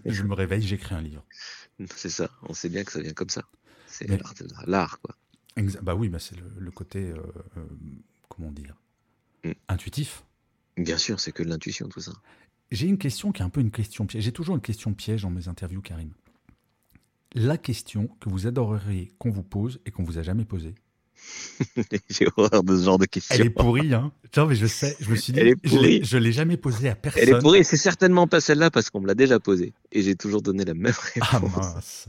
je 0.05 0.23
me 0.25 0.35
réveille, 0.35 0.63
j'écris 0.63 0.95
un 0.95 1.03
livre. 1.03 1.25
C'est 1.95 2.11
ça, 2.11 2.31
on 2.43 2.55
sait 2.55 2.69
bien 2.69 2.83
que 2.83 2.91
ça 2.91 3.01
vient 3.01 3.13
comme 3.13 3.31
ça. 3.31 3.45
C'est 3.87 4.09
l'art, 4.67 5.01
quoi. 5.01 5.15
Bah 5.83 5.95
oui, 5.95 6.09
bah 6.09 6.19
c'est 6.19 6.37
le, 6.59 6.71
côté, 6.71 7.11
euh, 7.11 7.17
euh, 7.57 7.65
comment 8.29 8.53
dire, 8.53 8.77
mm. 9.45 9.53
intuitif. 9.69 10.25
Bien 10.77 10.99
sûr, 10.99 11.21
c'est 11.21 11.33
que 11.33 11.43
de 11.43 11.49
l'intuition, 11.49 11.89
tout 11.89 12.01
ça. 12.01 12.13
J'ai 12.71 12.87
une 12.87 12.99
question 12.99 13.33
qui 13.33 13.43
est 13.43 13.45
un 13.45 13.51
peu 13.51 13.61
une 13.61 13.71
question 13.71 14.07
piège. 14.07 14.25
J'ai 14.25 14.33
toujours 14.33 14.55
une 14.55 14.61
question 14.61 14.93
piège 14.93 15.23
dans 15.23 15.31
mes 15.31 15.49
interviews, 15.49 15.81
Karim. 15.81 16.13
La 17.35 17.57
question 17.57 18.09
que 18.21 18.29
vous 18.29 18.47
adoreriez 18.47 19.13
qu'on 19.19 19.31
vous 19.31 19.43
pose 19.43 19.81
et 19.87 19.91
qu'on 19.91 20.03
vous 20.03 20.19
a 20.19 20.23
jamais 20.23 20.45
posée. 20.45 20.75
J'ai 22.09 22.27
horreur 22.37 22.63
de 22.63 22.77
ce 22.77 22.85
genre 22.85 22.99
de 22.99 23.07
questions. 23.07 23.35
Elle 23.35 23.47
est 23.47 23.51
pourrie, 23.51 23.93
hein. 23.93 24.13
Non, 24.37 24.47
mais 24.47 24.55
je 24.55 24.67
sais, 24.67 24.97
je 25.01 25.11
me 25.11 25.17
suis 25.17 25.33
dit, 25.33 25.41
je 25.65 26.17
l'ai 26.17 26.33
jamais 26.33 26.57
posée 26.57 26.89
à 26.89 26.95
personne. 26.95 27.23
Elle 27.23 27.31
est 27.31 27.39
pourrie, 27.41 27.65
c'est 27.65 27.77
certainement 27.77 28.27
pas 28.27 28.41
celle-là 28.41 28.71
parce 28.71 28.91
qu'on 28.91 29.01
me 29.01 29.07
l'a 29.07 29.15
déjà 29.15 29.41
posée. 29.41 29.73
Et 29.91 30.03
j'ai 30.03 30.15
toujours 30.15 30.43
donné 30.43 30.65
la 30.65 30.75
même 30.75 30.95
ah, 31.21 31.39
réponse. 31.39 31.53
Ah 31.57 31.75
mince 31.75 32.09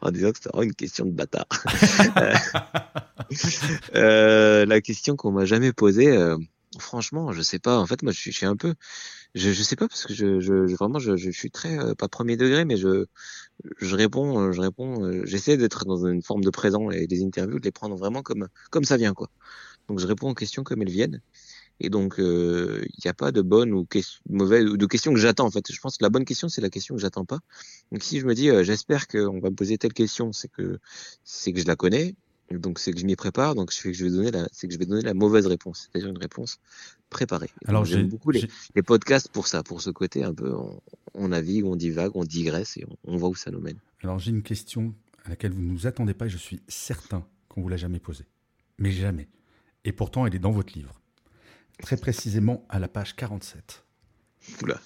en 0.00 0.10
disant 0.10 0.32
que 0.32 0.38
c'était 0.42 0.62
une 0.62 0.74
question 0.74 1.06
de 1.06 1.12
bâtard. 1.12 1.46
euh, 3.94 4.66
la 4.66 4.80
question 4.80 5.16
qu'on 5.16 5.32
m'a 5.32 5.44
jamais 5.44 5.72
posée, 5.72 6.08
euh, 6.08 6.36
franchement, 6.78 7.32
je 7.32 7.42
sais 7.42 7.58
pas. 7.58 7.78
En 7.78 7.86
fait, 7.86 8.02
moi, 8.02 8.12
je 8.12 8.18
suis, 8.18 8.32
je 8.32 8.36
suis 8.36 8.46
un 8.46 8.56
peu, 8.56 8.74
je, 9.34 9.50
je 9.50 9.62
sais 9.62 9.76
pas 9.76 9.88
parce 9.88 10.04
que 10.04 10.14
je, 10.14 10.40
je, 10.40 10.74
vraiment, 10.74 10.98
je, 10.98 11.16
je, 11.16 11.30
suis 11.30 11.50
très 11.50 11.78
euh, 11.78 11.94
pas 11.94 12.08
premier 12.08 12.36
degré, 12.36 12.64
mais 12.64 12.76
je, 12.76 13.06
je 13.78 13.96
réponds, 13.96 14.52
je 14.52 14.60
réponds. 14.60 15.04
Euh, 15.04 15.22
j'essaie 15.24 15.56
d'être 15.56 15.84
dans 15.84 16.06
une 16.06 16.22
forme 16.22 16.44
de 16.44 16.50
présent 16.50 16.90
et 16.90 17.06
des 17.06 17.24
interviews, 17.24 17.58
de 17.58 17.64
les 17.64 17.72
prendre 17.72 17.96
vraiment 17.96 18.22
comme, 18.22 18.48
comme 18.70 18.84
ça 18.84 18.96
vient, 18.96 19.14
quoi. 19.14 19.30
Donc, 19.88 19.98
je 19.98 20.06
réponds 20.06 20.30
aux 20.30 20.34
questions 20.34 20.64
comme 20.64 20.82
elles 20.82 20.90
viennent. 20.90 21.20
Et 21.80 21.90
donc, 21.90 22.14
il 22.18 22.24
euh, 22.24 22.84
n'y 23.04 23.08
a 23.08 23.14
pas 23.14 23.32
de 23.32 23.42
bonne 23.42 23.72
ou 23.72 23.86
mauvaise 24.28 24.66
ou 24.66 24.76
de 24.76 24.86
question 24.86 25.12
que 25.12 25.18
j'attends 25.18 25.46
en 25.46 25.50
fait. 25.50 25.70
Je 25.70 25.80
pense 25.80 25.98
que 25.98 26.04
la 26.04 26.10
bonne 26.10 26.24
question, 26.24 26.48
c'est 26.48 26.60
la 26.60 26.70
question 26.70 26.94
que 26.94 27.00
j'attends 27.00 27.24
pas. 27.24 27.40
Donc, 27.90 28.02
si 28.02 28.20
je 28.20 28.26
me 28.26 28.34
dis, 28.34 28.50
euh, 28.50 28.62
j'espère 28.62 29.08
qu'on 29.08 29.40
va 29.40 29.50
me 29.50 29.54
poser 29.54 29.78
telle 29.78 29.92
question, 29.92 30.32
c'est 30.32 30.48
que 30.48 30.78
c'est 31.24 31.52
que 31.52 31.60
je 31.60 31.66
la 31.66 31.76
connais. 31.76 32.14
Donc, 32.50 32.78
c'est 32.78 32.92
que 32.92 33.00
je 33.00 33.06
m'y 33.06 33.16
prépare. 33.16 33.54
Donc, 33.54 33.72
c'est 33.72 33.90
que 33.90 33.96
je 33.96 34.04
vais 34.04 34.10
donner 34.10 34.30
la, 34.30 34.46
c'est 34.52 34.68
que 34.68 34.74
je 34.74 34.78
vais 34.78 34.86
donner 34.86 35.02
la 35.02 35.14
mauvaise 35.14 35.46
réponse, 35.46 35.88
c'est-à-dire 35.90 36.10
une 36.10 36.18
réponse 36.18 36.58
préparée. 37.08 37.50
Alors, 37.66 37.84
j'aime 37.84 38.08
beaucoup 38.08 38.30
les, 38.30 38.46
les, 38.74 38.82
podcasts 38.82 39.28
pour 39.28 39.48
ça, 39.48 39.62
pour 39.62 39.80
ce 39.80 39.90
côté 39.90 40.22
un 40.22 40.34
peu, 40.34 40.52
on, 40.54 40.80
on 41.14 41.28
navigue, 41.28 41.64
on 41.64 41.76
divague, 41.76 42.12
on 42.14 42.24
digresse 42.24 42.76
et 42.76 42.84
on, 42.86 43.14
on 43.14 43.16
voit 43.16 43.30
où 43.30 43.34
ça 43.34 43.50
nous 43.50 43.60
mène. 43.60 43.78
Alors, 44.02 44.18
j'ai 44.18 44.30
une 44.30 44.42
question 44.42 44.94
à 45.24 45.30
laquelle 45.30 45.52
vous 45.52 45.62
ne 45.62 45.72
nous 45.72 45.86
attendez 45.86 46.14
pas 46.14 46.26
et 46.26 46.30
je 46.30 46.36
suis 46.36 46.60
certain 46.68 47.26
qu'on 47.48 47.62
vous 47.62 47.68
l'a 47.68 47.76
jamais 47.76 48.00
posée. 48.00 48.26
Mais 48.78 48.90
jamais. 48.90 49.28
Et 49.84 49.92
pourtant, 49.92 50.26
elle 50.26 50.34
est 50.34 50.40
dans 50.40 50.52
votre 50.52 50.74
livre 50.74 51.01
très 51.82 51.98
précisément 51.98 52.64
à 52.70 52.78
la 52.78 52.88
page 52.88 53.14
47. 53.14 53.84
Oula. 54.62 54.80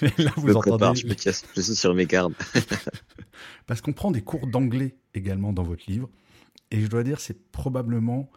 Là, 0.18 0.32
vous 0.36 0.48
je 0.48 0.54
entendez. 0.54 1.00
je, 1.00 1.06
me 1.06 1.14
casse, 1.14 1.44
je 1.56 1.60
suis 1.60 1.74
sur 1.74 1.94
mes 1.94 2.06
gardes. 2.06 2.34
Parce 3.66 3.80
qu'on 3.80 3.92
prend 3.92 4.10
des 4.10 4.22
cours 4.22 4.46
d'anglais 4.46 4.94
également 5.14 5.52
dans 5.52 5.64
votre 5.64 5.84
livre. 5.88 6.08
Et 6.70 6.80
je 6.80 6.86
dois 6.86 7.02
dire, 7.02 7.20
c'est 7.20 7.50
probablement 7.50 8.30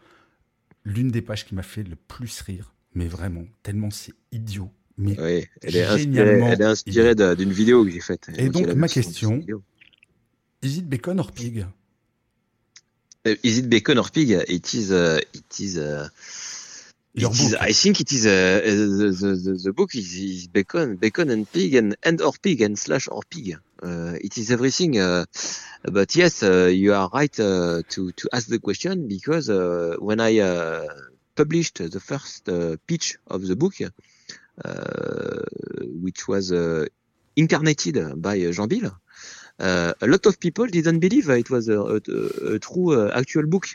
l'une 0.84 1.10
des 1.10 1.22
pages 1.22 1.46
qui 1.46 1.56
m'a 1.56 1.64
fait 1.64 1.84
le 1.84 1.96
plus 1.96 2.42
rire. 2.42 2.74
Mais 2.96 3.08
vraiment, 3.08 3.46
tellement 3.64 3.92
c'est 3.92 4.14
idiot. 4.32 4.72
Mais 4.98 5.20
oui, 5.20 5.46
elle 5.62 5.76
est 5.76 5.84
inspirée, 5.84 6.42
elle 6.42 6.62
est 6.62 6.66
inspirée 6.66 7.16
d'une 7.16 7.52
vidéo 7.52 7.86
que 7.86 7.92
j'ai 7.92 8.00
faite. 8.00 8.30
Et 8.36 8.50
donc, 8.50 8.68
ma 8.74 8.88
question 8.88 9.44
is 10.64 10.80
it 10.80 10.90
bacon 10.90 11.20
or 11.20 11.32
pig? 11.32 11.68
Uh, 13.26 13.36
Is 13.44 13.60
it 13.60 13.70
bacon 13.70 13.98
or 13.98 14.10
pig 14.10 14.32
It 14.48 14.74
is, 14.74 14.92
uh, 14.92 15.20
it 15.34 15.60
is 15.60 15.78
uh, 15.78 16.08
Is, 17.18 17.56
I 17.56 17.72
think 17.72 18.00
it 18.00 18.12
is 18.12 18.28
uh, 18.28 18.62
the, 18.64 19.10
the, 19.44 19.60
the, 19.64 19.74
book 19.74 19.96
is, 19.96 20.14
is, 20.14 20.48
bacon, 20.48 20.98
bacon 20.98 21.32
and 21.32 21.52
pig 21.52 21.74
and 21.74 21.96
and 22.04 22.22
or 22.22 22.34
pig 22.40 22.62
and 22.62 22.78
slash 22.78 23.08
or 23.08 23.24
pig. 23.28 23.58
Uh, 23.82 24.14
it 24.22 24.38
is 24.38 24.52
everything. 24.52 25.00
Uh, 25.00 25.26
but 25.82 26.16
yes, 26.16 26.44
uh, 26.44 26.66
you 26.66 26.94
are 26.94 27.10
right 27.12 27.40
uh, 27.40 27.82
to 27.90 28.12
to 28.12 28.30
ask 28.32 28.48
the 28.50 28.60
question 28.60 29.08
because 29.08 29.50
uh, 29.50 29.96
when 29.98 30.20
I 30.22 30.86
published 31.36 31.80
the 31.80 32.00
first 32.00 32.50
pitch 32.86 33.18
of 33.26 33.42
the 33.48 33.56
book, 33.56 33.74
which 36.04 36.28
was 36.28 36.54
incarnated 37.36 38.22
by 38.22 38.52
Jean 38.52 38.68
Bill, 38.68 38.92
a 39.58 40.06
lot 40.06 40.24
of 40.28 40.40
people 40.40 40.68
didn't 40.68 41.00
believe 41.00 41.30
it 41.30 41.50
was 41.50 41.68
a, 41.68 41.80
a, 41.80 42.00
a 42.54 42.60
true 42.60 43.10
actual 43.10 43.48
book. 43.48 43.66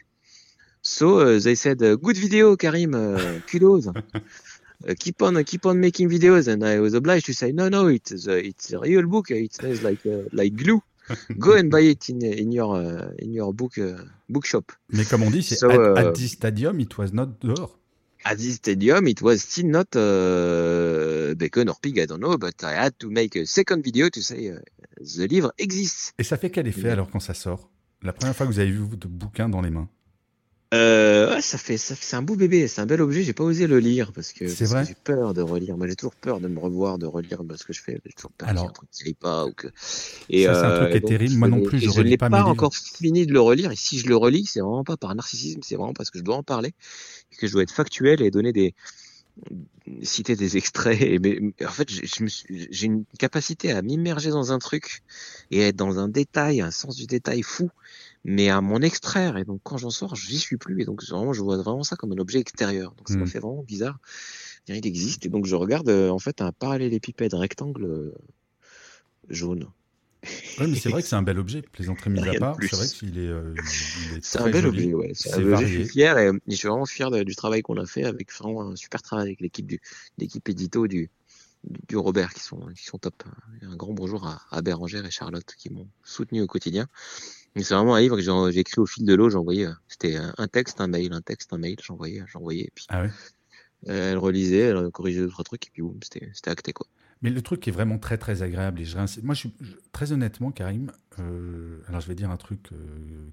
So 0.82 1.20
uh, 1.20 1.38
they 1.38 1.54
said, 1.54 1.80
uh, 1.80 1.94
"Good 1.94 2.16
video, 2.16 2.56
Karim. 2.56 2.94
Uh, 2.94 3.40
kudos. 3.46 3.86
Uh, 3.86 4.94
keep 4.98 5.22
on, 5.22 5.42
keep 5.44 5.64
on 5.64 5.78
making 5.78 6.10
videos." 6.10 6.48
And 6.48 6.64
I 6.64 6.80
was 6.80 6.94
obliged 6.94 7.26
to 7.26 7.34
say, 7.34 7.52
"No, 7.52 7.68
no, 7.68 7.86
it's 7.86 8.26
a, 8.26 8.44
it's 8.44 8.72
a 8.72 8.80
real 8.80 9.06
book. 9.06 9.30
It 9.30 9.54
smells 9.54 9.82
like 9.82 10.00
like 10.32 10.56
glue. 10.56 10.82
Go 11.38 11.52
and 11.54 11.70
buy 11.70 11.82
it 11.82 12.08
in 12.08 12.20
in 12.24 12.50
your 12.50 12.82
in 13.18 13.32
your 13.32 13.54
book 13.54 13.78
bookshop." 14.28 14.72
Mais 14.90 15.04
comme 15.04 15.22
on 15.22 15.30
dit, 15.30 15.42
c'est 15.44 15.54
so, 15.54 15.70
at, 15.70 15.98
at, 15.98 16.12
this 16.14 16.32
stadium, 16.32 16.80
it 16.80 16.98
was 16.98 17.12
not 17.12 17.28
there. 17.40 17.68
At 18.24 18.38
this 18.38 18.56
stadium, 18.56 19.06
it 19.06 19.22
was 19.22 19.42
still 19.42 19.66
not 19.66 19.94
uh, 19.94 21.34
bacon 21.36 21.68
or 21.68 21.76
pig, 21.80 22.00
I 22.00 22.06
don't 22.06 22.20
know, 22.20 22.36
but 22.38 22.62
I 22.64 22.74
had 22.74 22.98
to 22.98 23.10
make 23.10 23.36
a 23.36 23.46
second 23.46 23.84
video 23.84 24.08
to 24.10 24.20
say 24.20 24.50
uh, 24.50 24.58
the 24.98 25.28
livre 25.28 25.52
exists. 25.58 26.12
Et 26.18 26.24
ça 26.24 26.36
fait 26.36 26.50
quel 26.50 26.66
effet 26.66 26.90
alors 26.90 27.08
quand 27.08 27.20
ça 27.20 27.34
sort? 27.34 27.70
La 28.02 28.12
première 28.12 28.34
fois 28.34 28.46
que 28.46 28.52
vous 28.52 28.58
avez 28.58 28.70
vu 28.70 28.78
votre 28.78 29.06
bouquin 29.06 29.48
dans 29.48 29.60
les 29.60 29.70
mains? 29.70 29.88
Euh, 30.72 31.40
ça 31.40 31.58
fait, 31.58 31.76
ça, 31.76 31.94
c'est 32.00 32.16
un 32.16 32.22
beau 32.22 32.35
bébé, 32.35 32.66
c'est 32.66 32.80
un 32.80 32.87
bel 32.87 33.02
objet. 33.02 33.22
J'ai 33.22 33.35
pas 33.35 33.44
osé 33.44 33.66
le 33.66 33.78
lire 33.78 34.12
parce 34.12 34.32
que, 34.32 34.46
j'ai 34.48 34.94
peur 35.04 35.35
de 35.35 35.42
relire. 35.42 35.76
Moi, 35.76 35.87
j'ai 35.87 35.96
toujours 35.96 36.14
peur 36.14 36.40
de 36.40 36.48
me 36.48 36.58
revoir, 36.58 36.98
de 36.98 37.06
relire 37.06 37.42
ce 37.56 37.64
que 37.64 37.74
je 37.74 37.82
fais. 37.82 38.00
J'ai 38.06 38.12
toujours 38.12 38.32
peur 38.32 38.48
ait 38.48 38.58
un 38.58 38.68
truc 38.68 38.88
qui 38.90 39.12
pas 39.12 39.44
ou 39.44 39.52
que. 39.52 39.68
Et 40.30 40.44
ça, 40.44 40.54
c'est 40.54 40.66
un 40.66 40.76
truc 40.78 40.90
qui 40.90 40.96
est 40.96 41.04
euh, 41.04 41.08
terrible. 41.08 41.37
Moi 41.37 41.48
non 41.48 41.62
plus, 41.62 41.78
je, 41.78 41.85
je 41.85 41.90
pas. 41.90 42.02
Je 42.02 42.08
n'ai 42.08 42.16
pas 42.16 42.44
encore 42.44 42.74
fini 42.74 43.26
de 43.26 43.32
le 43.32 43.40
relire. 43.40 43.70
Et 43.70 43.76
si 43.76 43.98
je 43.98 44.08
le 44.08 44.16
relis, 44.16 44.46
c'est 44.46 44.61
vraiment 44.61 44.85
pas 44.85 44.96
par 44.96 45.14
narcissisme, 45.14 45.61
c'est 45.62 45.76
vraiment 45.76 45.92
parce 45.92 46.11
que 46.11 46.18
je 46.18 46.24
dois 46.24 46.37
en 46.37 46.42
parler, 46.42 46.72
et 47.32 47.37
que 47.37 47.46
je 47.46 47.52
dois 47.52 47.62
être 47.62 47.72
factuel 47.72 48.22
et 48.22 48.30
donner 48.30 48.52
des, 48.52 48.74
citer 50.02 50.37
des 50.37 50.56
extraits. 50.56 51.00
Et 51.00 51.18
mais, 51.18 51.38
en 51.64 51.70
fait, 51.70 51.88
j'ai 51.88 52.87
une 52.87 53.04
capacité 53.18 53.72
à 53.72 53.82
m'immerger 53.82 54.30
dans 54.30 54.52
un 54.52 54.58
truc 54.58 55.02
et 55.50 55.61
être 55.61 55.76
dans 55.76 55.98
un 55.98 56.08
détail, 56.08 56.61
un 56.61 56.70
sens 56.70 56.96
du 56.96 57.06
détail 57.06 57.42
fou, 57.42 57.70
mais 58.24 58.48
à 58.48 58.61
m'en 58.61 58.80
extraire. 58.80 59.37
Et 59.37 59.44
donc, 59.44 59.61
quand 59.62 59.78
j'en 59.78 59.90
sors, 59.90 60.14
j'y 60.16 60.38
suis 60.38 60.56
plus. 60.56 60.82
Et 60.82 60.85
donc, 60.85 61.02
vraiment, 61.04 61.32
je 61.32 61.42
vois 61.42 61.56
vraiment 61.56 61.82
ça 61.82 61.96
comme 61.96 62.12
un 62.12 62.18
objet 62.18 62.38
extérieur. 62.38 62.94
Donc, 62.96 63.08
ça 63.08 63.16
me 63.16 63.24
hmm. 63.24 63.26
fait 63.26 63.38
vraiment 63.38 63.62
bizarre. 63.62 63.98
Il 64.68 64.87
existe. 64.87 65.26
Et 65.26 65.28
donc, 65.28 65.46
je 65.46 65.56
regarde 65.56 65.88
euh, 65.88 66.11
en 66.11 66.18
fait 66.18 66.40
un 66.40 66.52
parallélépipède 66.52 67.35
rectangle 67.35 67.85
euh, 67.85 68.14
jaune. 69.28 69.66
Oui, 70.61 70.68
mais 70.68 70.76
c'est 70.76 70.88
vrai 70.88 71.02
que 71.02 71.08
c'est 71.08 71.16
un 71.16 71.22
bel 71.22 71.38
objet, 71.38 71.62
plaisanterie 71.62 72.11
mise 72.11 72.28
à 72.28 72.35
part. 72.35 72.56
C'est 72.61 72.76
vrai 72.76 72.87
qu'il 72.87 73.18
est, 73.18 73.26
euh, 73.26 73.54
C'est 74.20 74.40
un 74.40 74.50
bel 74.50 74.66
objet, 74.66 74.94
ouais. 74.94 75.11
C'est 75.14 75.42
Je 75.42 75.66
suis 75.66 75.88
fier 75.88 76.16
et 76.16 76.30
je 76.46 76.54
suis 76.54 76.68
vraiment 76.68 76.87
fier 76.87 77.11
du 77.11 77.35
travail 77.35 77.62
qu'on 77.62 77.76
a 77.76 77.87
fait 77.87 78.04
avec 78.04 78.32
vraiment 78.32 78.70
un 78.70 78.76
super 78.76 79.02
travail 79.02 79.26
avec 79.26 79.40
l'équipe 79.40 79.66
du, 79.66 79.80
l'équipe 80.18 80.48
édito 80.48 80.87
du, 80.87 81.11
du 81.88 81.96
Robert 81.96 82.32
qui 82.32 82.40
sont, 82.40 82.66
qui 82.76 82.85
sont 82.85 82.98
top. 82.98 83.24
Un 83.62 83.74
grand 83.74 83.94
bonjour 83.94 84.28
à, 84.28 84.42
à 84.52 84.62
Bérangère 84.62 85.04
et 85.04 85.11
Charlotte 85.11 85.54
qui 85.58 85.70
m'ont 85.70 85.88
soutenu 86.04 86.40
au 86.40 86.46
quotidien. 86.46 86.87
C'est 87.56 87.74
vraiment 87.74 87.94
un 87.94 88.00
livre 88.00 88.16
que 88.16 88.22
j'ai 88.50 88.60
écrit 88.60 88.80
au 88.80 88.86
fil 88.86 89.04
de 89.04 89.14
l'eau. 89.14 89.28
J'envoyais, 89.28 89.68
c'était 89.88 90.16
un 90.16 90.48
texte, 90.48 90.80
un 90.80 90.86
mail, 90.86 91.12
un 91.12 91.20
texte, 91.20 91.52
un 91.52 91.58
mail. 91.58 91.76
J'envoyais, 91.82 92.22
j'envoyais. 92.26 92.70
Puis 92.74 92.86
ah 92.88 93.02
ouais. 93.02 93.10
elle 93.86 94.18
relisait, 94.18 94.58
elle 94.58 94.90
corrigeait 94.90 95.20
deux 95.20 95.28
trois 95.28 95.44
trucs 95.44 95.66
et 95.66 95.70
puis 95.70 95.82
boum, 95.82 95.98
c'était, 96.02 96.30
c'était 96.32 96.50
acté 96.50 96.72
quoi. 96.72 96.86
Mais 97.22 97.30
le 97.30 97.40
truc 97.40 97.60
qui 97.60 97.70
est 97.70 97.72
vraiment 97.72 97.98
très 97.98 98.18
très 98.18 98.42
agréable, 98.42 98.80
et 98.80 98.84
je 98.84 98.96
moi 99.22 99.34
je 99.34 99.38
suis 99.38 99.54
très 99.92 100.10
honnêtement, 100.10 100.50
Karim, 100.50 100.90
euh, 101.20 101.78
alors 101.86 102.00
je 102.00 102.08
vais 102.08 102.16
dire 102.16 102.30
un 102.30 102.36
truc 102.36 102.70
euh, 102.72 102.76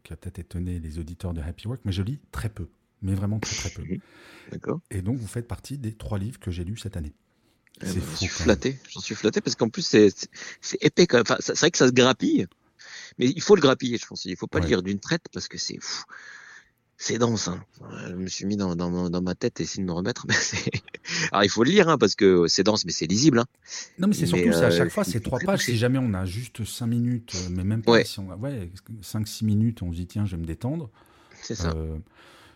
qui 0.03 0.13
a 0.13 0.15
peut-être 0.15 0.38
étonné 0.38 0.79
les 0.79 0.99
auditeurs 0.99 1.34
de 1.34 1.41
Happy 1.41 1.67
Work, 1.67 1.82
mais 1.86 1.91
je 1.91 2.03
lis 2.03 2.19
très 2.32 2.49
peu, 2.49 2.67
mais 3.01 3.15
vraiment 3.15 3.39
très 3.39 3.55
très 3.55 3.69
peu. 3.71 3.84
D'accord. 4.51 4.79
Et 4.91 5.01
donc 5.01 5.17
vous 5.17 5.27
faites 5.27 5.47
partie 5.47 5.79
des 5.79 5.93
trois 5.93 6.19
livres 6.19 6.39
que 6.39 6.51
j'ai 6.51 6.63
lus 6.63 6.77
cette 6.77 6.97
année. 6.97 7.13
Eh 7.82 7.86
ben, 7.86 7.93
J'en 7.93 8.15
suis 8.15 8.27
flatté, 8.27 8.79
j'en 8.89 8.99
suis 8.99 9.15
flatté 9.15 9.41
parce 9.41 9.55
qu'en 9.55 9.69
plus 9.69 9.82
c'est 9.82 10.13
épais 10.82 11.08
quand 11.08 11.17
même. 11.17 11.25
Enfin, 11.27 11.38
c'est 11.39 11.58
vrai 11.58 11.71
que 11.71 11.77
ça 11.77 11.88
se 11.88 11.93
grappille, 11.93 12.45
mais 13.17 13.28
il 13.28 13.41
faut 13.41 13.56
le 13.56 13.62
grappiller, 13.62 13.98
je 13.98 14.06
pense. 14.06 14.26
Il 14.26 14.36
faut 14.36 14.48
pas 14.48 14.60
le 14.60 14.67
lire 14.67 14.84
d'une 14.84 15.00
traite 15.00 15.24
parce 15.32 15.48
que 15.48 15.58
c'est 15.58 15.80
c'est 17.02 17.17
dense. 17.17 17.48
Hein. 17.48 17.63
Je 18.10 18.13
me 18.13 18.28
suis 18.28 18.45
mis 18.45 18.58
dans, 18.58 18.76
dans, 18.76 19.10
dans 19.10 19.22
ma 19.22 19.34
tête 19.34 19.62
et 19.62 19.63
essayer 19.63 19.82
de 19.82 19.88
me 19.88 19.93
remettre. 19.93 20.26
Mais 20.30 20.36
Alors 21.32 21.45
il 21.45 21.50
faut 21.50 21.63
le 21.63 21.72
lire 21.72 21.88
hein, 21.88 21.98
parce 21.98 22.15
que 22.15 22.48
c'est 22.48 22.63
dense, 22.63 22.86
mais 22.86 22.91
c'est 22.91 23.08
lisible. 23.08 23.39
Hein. 23.39 23.45
Non, 23.98 24.10
mais 24.10 24.13
c'est 24.13 24.26
surtout, 24.26 24.50
à 24.50 24.69
chaque 24.69 24.88
euh, 24.88 24.89
fois, 24.89 25.04
c'est 25.06 25.22
trois 25.22 25.39
pages. 25.39 25.63
Si 25.63 25.78
jamais 25.78 25.98
on 25.98 26.13
a 26.13 26.26
juste 26.26 26.65
cinq 26.65 26.88
minutes, 26.88 27.34
euh, 27.36 27.50
mais 27.52 27.63
même 27.63 27.82
pas 27.82 27.93
ouais. 27.93 28.04
si 28.04 28.19
on 28.19 28.30
a 28.30 28.36
ouais, 28.36 28.69
5-6 29.02 29.45
minutes, 29.45 29.82
on 29.82 29.91
se 29.91 29.98
dit 29.98 30.08
tiens, 30.08 30.26
je 30.26 30.36
vais 30.36 30.41
me 30.41 30.45
détendre. 30.45 30.91
C'est 31.41 31.56
ça. 31.56 31.69
Euh, 31.69 31.98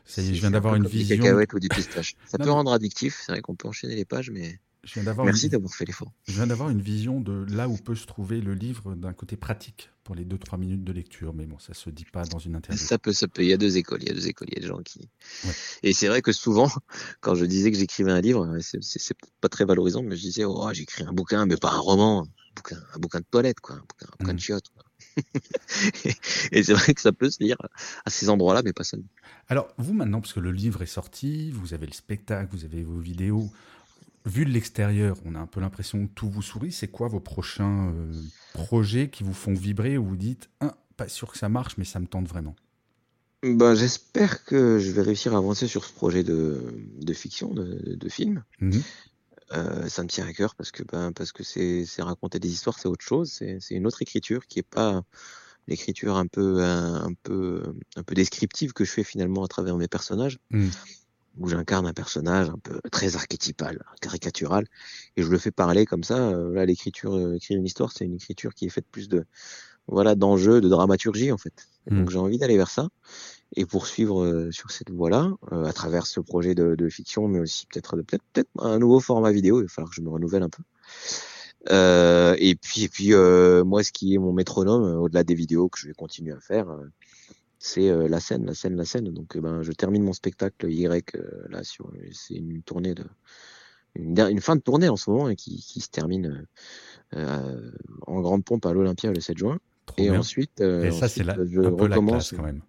ça 0.05 0.21
y 0.21 0.29
est, 0.29 0.35
je 0.35 0.41
viens 0.41 0.51
d'avoir 0.51 0.75
une 0.75 0.87
vision. 0.87 1.23
ou 1.53 1.59
du 1.59 1.69
pistache. 1.69 2.15
Ça 2.25 2.37
peut 2.37 2.51
rendre 2.51 2.73
addictif. 2.73 3.23
C'est 3.25 3.31
vrai 3.31 3.41
qu'on 3.41 3.55
peut 3.55 3.69
enchaîner 3.69 3.95
les 3.95 4.05
pages, 4.05 4.29
mais. 4.29 4.59
Je 4.83 4.95
viens 4.95 5.03
d'avoir 5.03 5.25
Merci 5.25 5.47
d'avoir 5.47 5.73
fait 5.73 5.85
l'effort. 5.85 6.11
Je 6.27 6.33
viens 6.33 6.47
d'avoir 6.47 6.69
une 6.69 6.81
vision 6.81 7.21
de 7.21 7.45
là 7.49 7.69
où 7.69 7.77
peut 7.77 7.95
se 7.95 8.05
trouver 8.05 8.41
le 8.41 8.53
livre 8.53 8.95
d'un 8.95 9.13
côté 9.13 9.37
pratique 9.37 9.89
pour 10.03 10.13
les 10.13 10.25
2-3 10.25 10.59
minutes 10.59 10.83
de 10.83 10.91
lecture, 10.91 11.33
mais 11.33 11.45
bon, 11.45 11.57
ça 11.57 11.73
se 11.73 11.89
dit 11.89 12.03
pas 12.03 12.25
dans 12.25 12.39
une 12.39 12.55
interview. 12.55 12.83
Ça 12.83 12.97
peut, 12.97 13.13
ça 13.13 13.29
peut. 13.29 13.43
Il 13.43 13.47
y 13.47 13.53
a 13.53 13.57
deux 13.57 13.77
écoles, 13.77 13.99
il 14.01 14.09
y 14.09 14.11
a 14.11 14.13
deux 14.13 14.27
écoles, 14.27 14.49
il 14.51 14.55
y 14.55 14.57
a 14.57 14.61
des 14.61 14.67
gens 14.67 14.81
qui. 14.83 15.09
Et 15.83 15.93
c'est 15.93 16.09
vrai 16.09 16.21
que 16.21 16.33
souvent, 16.33 16.69
quand 17.21 17.35
je 17.35 17.45
disais 17.45 17.71
que 17.71 17.77
j'écrivais 17.77 18.11
un 18.11 18.19
livre, 18.19 18.57
c'est 18.59 19.17
pas 19.39 19.47
très 19.47 19.63
valorisant, 19.63 20.03
mais 20.03 20.17
je 20.17 20.21
disais, 20.21 20.43
oh, 20.43 20.69
j'écris 20.73 21.03
un 21.05 21.13
bouquin, 21.13 21.45
mais 21.45 21.55
pas 21.55 21.71
un 21.71 21.79
roman, 21.79 22.23
un 22.23 22.53
bouquin, 22.53 22.83
un 22.93 22.99
bouquin 22.99 23.19
de 23.19 23.25
toilette, 23.31 23.61
quoi, 23.61 23.75
un 23.75 23.79
bouquin, 23.79 24.07
un 24.07 24.15
bouquin 24.19 24.33
de 24.33 24.39
chiottes. 24.39 24.71
et 26.51 26.63
c'est 26.63 26.73
vrai 26.73 26.93
que 26.93 27.01
ça 27.01 27.13
peut 27.13 27.29
se 27.29 27.41
lire 27.41 27.55
à 28.03 28.09
ces 28.09 28.29
endroits-là, 28.29 28.63
mais 28.65 28.73
pas 28.73 28.83
seulement. 28.83 29.07
Alors, 29.47 29.69
vous 29.77 29.93
maintenant, 29.93 30.19
parce 30.19 30.33
que 30.33 30.41
le 30.41 30.51
livre 30.51 30.81
est 30.81 30.87
sorti, 30.87 31.51
vous 31.51 31.73
avez 31.73 31.85
le 31.85 31.93
spectacle, 31.93 32.49
vous 32.53 32.65
avez 32.65 32.83
vos 32.83 32.99
vidéos, 32.99 33.49
vu 34.25 34.45
de 34.45 34.51
l'extérieur, 34.51 35.17
on 35.25 35.35
a 35.35 35.39
un 35.39 35.47
peu 35.47 35.59
l'impression 35.59 36.07
que 36.07 36.13
tout 36.13 36.29
vous 36.29 36.41
sourit. 36.41 36.71
C'est 36.71 36.87
quoi 36.87 37.07
vos 37.07 37.19
prochains 37.19 37.89
euh, 37.89 38.13
projets 38.53 39.09
qui 39.09 39.23
vous 39.23 39.33
font 39.33 39.53
vibrer 39.53 39.97
ou 39.97 40.05
vous 40.05 40.15
dites, 40.15 40.49
ah, 40.59 40.75
pas 40.97 41.07
sûr 41.07 41.31
que 41.31 41.37
ça 41.37 41.49
marche, 41.49 41.77
mais 41.77 41.85
ça 41.85 41.99
me 41.99 42.07
tente 42.07 42.27
vraiment? 42.27 42.55
Ben, 43.43 43.75
J'espère 43.75 44.45
que 44.45 44.79
je 44.79 44.91
vais 44.91 45.01
réussir 45.01 45.33
à 45.35 45.37
avancer 45.37 45.67
sur 45.67 45.83
ce 45.83 45.91
projet 45.91 46.23
de, 46.23 46.61
fiction, 47.13 47.53
de, 47.53 48.09
film. 48.09 48.43
Mhm. 48.61 48.81
Euh, 49.51 49.87
ça 49.89 50.03
me 50.03 50.07
tient 50.07 50.25
à 50.25 50.33
cœur 50.33 50.55
parce 50.55 50.71
que 50.71 50.83
ben, 50.83 51.11
parce 51.11 51.31
que 51.31 51.43
c'est 51.43 51.85
raconter 51.99 52.39
des 52.39 52.49
histoires, 52.49 52.79
c'est 52.79 52.87
autre 52.87 53.03
chose. 53.03 53.29
C'est 53.31 53.75
une 53.75 53.85
autre 53.85 54.01
écriture 54.01 54.47
qui 54.47 54.59
est 54.59 54.67
pas 54.67 55.03
l'écriture 55.67 56.15
un 56.15 56.27
peu 56.27 56.63
un, 56.63 57.13
peu 57.23 57.61
un 57.97 58.03
peu 58.03 58.15
descriptive 58.15 58.71
que 58.71 58.85
je 58.85 58.91
fais 58.91 59.03
finalement 59.03 59.43
à 59.43 59.47
travers 59.47 59.77
mes 59.77 59.89
personnages. 59.89 60.39
Mhm 60.49 60.71
où 61.37 61.47
j'incarne 61.47 61.87
un 61.87 61.93
personnage 61.93 62.49
un 62.49 62.57
peu 62.61 62.79
très 62.91 63.15
archétypal, 63.15 63.83
caricatural, 64.01 64.65
et 65.17 65.23
je 65.23 65.29
le 65.29 65.37
fais 65.37 65.51
parler 65.51 65.85
comme 65.85 66.03
ça. 66.03 66.29
Euh, 66.29 66.53
là, 66.53 66.65
l'écriture, 66.65 67.15
euh, 67.15 67.35
écrire 67.35 67.57
une 67.57 67.65
histoire, 67.65 67.91
c'est 67.91 68.05
une 68.05 68.15
écriture 68.15 68.53
qui 68.53 68.65
est 68.65 68.69
faite 68.69 68.85
plus 68.91 69.09
de, 69.09 69.25
voilà, 69.87 70.15
d'enjeux, 70.15 70.61
de 70.61 70.69
dramaturgie 70.69 71.31
en 71.31 71.37
fait. 71.37 71.67
Donc 71.87 72.07
hmm. 72.07 72.11
j'ai 72.11 72.17
envie 72.17 72.37
d'aller 72.37 72.55
vers 72.55 72.69
ça 72.69 72.87
et 73.55 73.65
poursuivre 73.65 74.23
euh, 74.23 74.51
sur 74.51 74.71
cette 74.71 74.89
voie-là, 74.89 75.31
à 75.51 75.73
travers 75.73 76.07
ce 76.07 76.19
projet 76.19 76.55
de, 76.55 76.75
de 76.75 76.89
fiction, 76.89 77.27
mais 77.27 77.39
aussi 77.39 77.65
peut-être 77.67 77.97
peut-être 77.97 78.23
peut-être 78.33 78.49
un 78.59 78.79
nouveau 78.79 78.99
format 78.99 79.31
vidéo. 79.31 79.59
Il 79.59 79.63
va 79.63 79.69
falloir 79.69 79.89
que 79.89 79.95
je 79.95 80.01
me 80.01 80.09
renouvelle 80.09 80.43
un 80.43 80.49
peu. 80.49 80.63
et 82.39 82.55
puis 82.55 82.83
et 82.83 82.89
puis 82.89 83.13
moi, 83.65 83.83
ce 83.83 83.91
qui 83.91 84.15
est 84.15 84.17
mon 84.17 84.33
métronome, 84.33 84.97
au-delà 85.01 85.23
des 85.23 85.35
vidéos 85.35 85.67
que 85.69 85.79
je 85.79 85.87
vais 85.87 85.93
continuer 85.93 86.31
à 86.31 86.39
faire 86.39 86.67
c'est 87.65 87.89
euh, 87.89 88.09
la 88.09 88.19
scène, 88.19 88.45
la 88.45 88.53
scène, 88.53 88.75
la 88.75 88.83
scène. 88.83 89.05
Donc, 89.05 89.37
euh, 89.37 89.41
ben, 89.41 89.61
je 89.61 89.71
termine 89.71 90.03
mon 90.03 90.11
spectacle 90.11 90.69
Y 90.69 91.15
euh, 91.15 91.45
là 91.49 91.63
sur, 91.63 91.89
c'est 92.11 92.33
une 92.33 92.61
tournée 92.61 92.93
de, 92.93 93.05
une, 93.95 94.41
fin 94.41 94.57
de 94.57 94.61
tournée 94.61 94.89
en 94.89 94.97
ce 94.97 95.09
moment 95.09 95.29
et 95.29 95.37
qui, 95.37 95.55
qui 95.55 95.79
se 95.79 95.89
termine 95.89 96.45
en 97.13 98.19
grande 98.19 98.43
pompe 98.43 98.65
à 98.65 98.73
l'Olympia 98.73 99.13
le 99.13 99.21
7 99.21 99.37
juin. 99.37 99.59
et 99.97 100.09
ensuite, 100.11 100.59
et 100.59 100.91
ça 100.91 101.07
c'est 101.07 101.27
un 101.27 101.35
peu 101.71 101.87
la 101.87 101.99
classe 101.99 102.33
quand 102.33 102.43
même. 102.43 102.61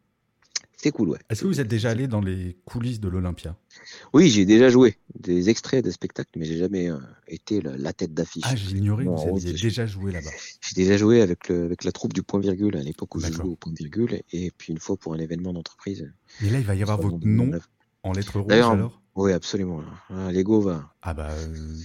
C'est 0.85 0.91
cool, 0.91 1.09
ouais. 1.09 1.19
Est-ce 1.31 1.41
que 1.41 1.47
vous 1.47 1.63
êtes 1.63 1.69
déjà 1.69 1.89
allé 1.89 2.09
dans 2.09 2.21
les 2.21 2.59
coulisses 2.67 3.01
de 3.01 3.09
l'Olympia? 3.09 3.57
Oui, 4.13 4.29
j'ai 4.29 4.45
déjà 4.45 4.69
joué 4.69 4.99
des 5.19 5.49
extraits 5.49 5.83
de 5.83 5.91
spectacles, 5.91 6.29
mais 6.37 6.45
j'ai 6.45 6.59
jamais 6.59 6.91
euh, 6.91 6.99
été 7.27 7.63
la, 7.63 7.95
tête 7.95 8.13
d'affiche. 8.13 8.45
Ah, 8.45 8.55
j'ignorais 8.55 9.07
que 9.07 9.09
vous 9.09 9.39
aviez 9.39 9.55
déjà 9.55 9.87
joué 9.87 10.13
là-bas. 10.13 10.29
J'ai 10.61 10.75
déjà 10.75 10.99
joué 10.99 11.23
avec, 11.23 11.49
le, 11.49 11.65
avec 11.65 11.85
la 11.85 11.93
troupe 11.93 12.13
du 12.13 12.23
Point 12.23 12.41
Virgule 12.41 12.77
à 12.77 12.83
l'époque 12.83 13.15
où 13.15 13.21
je 13.21 13.33
jouais 13.33 13.49
au 13.49 13.57
Point 13.57 13.73
Virgule, 13.75 14.21
et 14.31 14.51
puis 14.51 14.75
une 14.75 14.79
fois 14.79 14.99
pour 14.99 15.15
un 15.15 15.19
événement 15.19 15.55
d'entreprise. 15.55 16.13
Mais 16.43 16.51
là, 16.51 16.59
il 16.59 16.67
va 16.67 16.75
y 16.75 16.83
avoir 16.83 17.01
votre 17.01 17.27
nom 17.27 17.51
en 18.03 18.13
lettres 18.13 18.41
rouges 18.41 18.53
alors? 18.53 19.01
Oui, 19.17 19.33
absolument. 19.33 19.83
Ah, 20.11 20.33
L'ego 20.33 20.61
va. 20.61 20.91
Ah 21.03 21.15
bah. 21.15 21.31
Euh... 21.31 21.77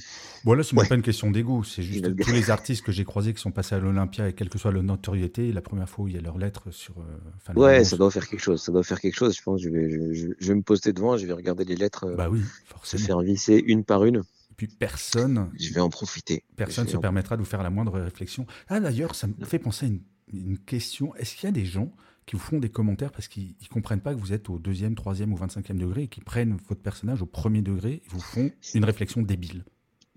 Bon, 0.46 0.54
là, 0.54 0.64
c'est 0.64 0.76
pas 0.76 0.96
une 0.96 1.02
question 1.02 1.30
d'ego. 1.30 1.64
C'est 1.64 1.84
juste 1.84 2.16
tous 2.16 2.32
les 2.32 2.50
artistes 2.50 2.84
que 2.84 2.92
j'ai 2.92 3.04
croisés 3.04 3.34
qui 3.34 3.42
sont 3.42 3.52
passés 3.52 3.76
à 3.76 3.80
l'Olympia, 3.80 4.30
et 4.30 4.34
quelle 4.34 4.50
que 4.50 4.58
soit 4.58 4.72
leur 4.72 4.84
notoriété, 4.84 5.52
la 5.52 5.62
première 5.62 5.90
fois 5.90 6.06
où 6.06 6.08
il 6.08 6.16
y 6.16 6.18
a 6.18 6.22
leurs 6.22 6.38
lettres 6.38 6.72
sur. 6.72 6.96
Euh, 7.00 7.54
ouais, 7.54 7.84
ça 7.84 7.98
doit 7.98 8.10
faire 8.10 8.28
quelque 8.28 8.40
chose. 8.40 8.62
Ça 8.62 8.72
doit 8.72 8.84
faire 8.84 9.00
quelque 9.00 9.16
chose. 9.16 9.36
Je 9.36 9.44
pense 9.44 9.62
je 9.62 9.70
vais, 9.70 9.90
je, 9.90 10.32
je, 10.40 10.48
vais 10.48 10.56
me 10.56 10.62
poster 10.62 10.94
devant, 10.94 11.18
je 11.18 11.26
vais 11.28 11.34
regarder 11.34 11.66
les 11.66 11.76
lettres. 11.76 12.06
Euh, 12.06 12.16
bah 12.16 12.30
oui, 12.30 12.42
forcément. 12.66 13.02
Se 13.02 13.06
faire 13.06 13.20
visser 13.20 13.64
une 13.68 13.84
par 13.84 14.06
une. 14.06 14.18
Et 14.18 14.56
puis 14.56 14.68
personne. 14.68 15.52
Je 15.60 15.74
vais 15.74 15.82
en 15.82 15.90
profiter. 15.90 16.44
Personne 16.56 16.86
ne 16.86 16.92
se 16.92 16.98
permettra 16.98 17.36
de 17.36 17.42
vous 17.42 17.48
faire 17.48 17.64
la 17.64 17.70
moindre 17.70 18.00
réflexion. 18.00 18.48
Ah, 18.70 18.80
d'ailleurs, 18.80 19.14
ça 19.14 19.28
me 19.28 19.46
fait 19.46 19.60
penser 19.60 19.86
à 19.86 19.90
une, 19.90 20.02
une 20.34 20.58
question. 20.58 21.14
Est-ce 21.16 21.36
qu'il 21.36 21.48
y 21.48 21.50
a 21.50 21.54
des 21.54 21.66
gens 21.66 21.92
qui 22.30 22.36
vous 22.36 22.42
font 22.42 22.60
des 22.60 22.70
commentaires 22.70 23.12
parce 23.12 23.28
qu'ils 23.28 23.56
ne 23.60 23.68
comprennent 23.74 24.02
pas 24.02 24.14
que 24.14 24.20
vous 24.20 24.34
êtes 24.34 24.52
au 24.52 24.60
deuxième, 24.60 24.94
troisième 24.94 25.34
ou 25.34 25.36
vingt-cinquième 25.36 25.80
degré 25.80 26.04
et 26.04 26.08
qui 26.08 26.22
prennent 26.22 26.58
votre 26.68 26.80
personnage 26.80 27.24
au 27.24 27.26
premier 27.26 27.64
degré 27.64 27.94
et 27.94 28.04
vous 28.10 28.20
font 28.20 28.52
une 28.76 28.86
réflexion 28.86 29.24
débile 29.24 29.64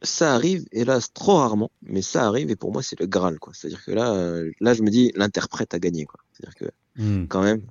ça 0.04 0.34
arrive, 0.34 0.66
hélas, 0.72 1.12
trop 1.12 1.36
rarement, 1.36 1.70
mais 1.80 2.02
ça 2.02 2.26
arrive 2.26 2.50
et 2.50 2.56
pour 2.56 2.72
moi 2.72 2.82
c'est 2.82 2.98
le 2.98 3.06
Graal, 3.06 3.38
quoi. 3.38 3.52
C'est-à-dire 3.54 3.84
que 3.84 3.92
là, 3.92 4.12
euh, 4.14 4.50
là 4.60 4.74
je 4.74 4.82
me 4.82 4.90
dis 4.90 5.12
l'interprète 5.14 5.74
a 5.74 5.78
gagné, 5.78 6.06
quoi. 6.06 6.18
C'est-à-dire 6.32 6.56
que 6.56 7.00
hmm. 7.00 7.28
quand 7.28 7.40
même, 7.40 7.62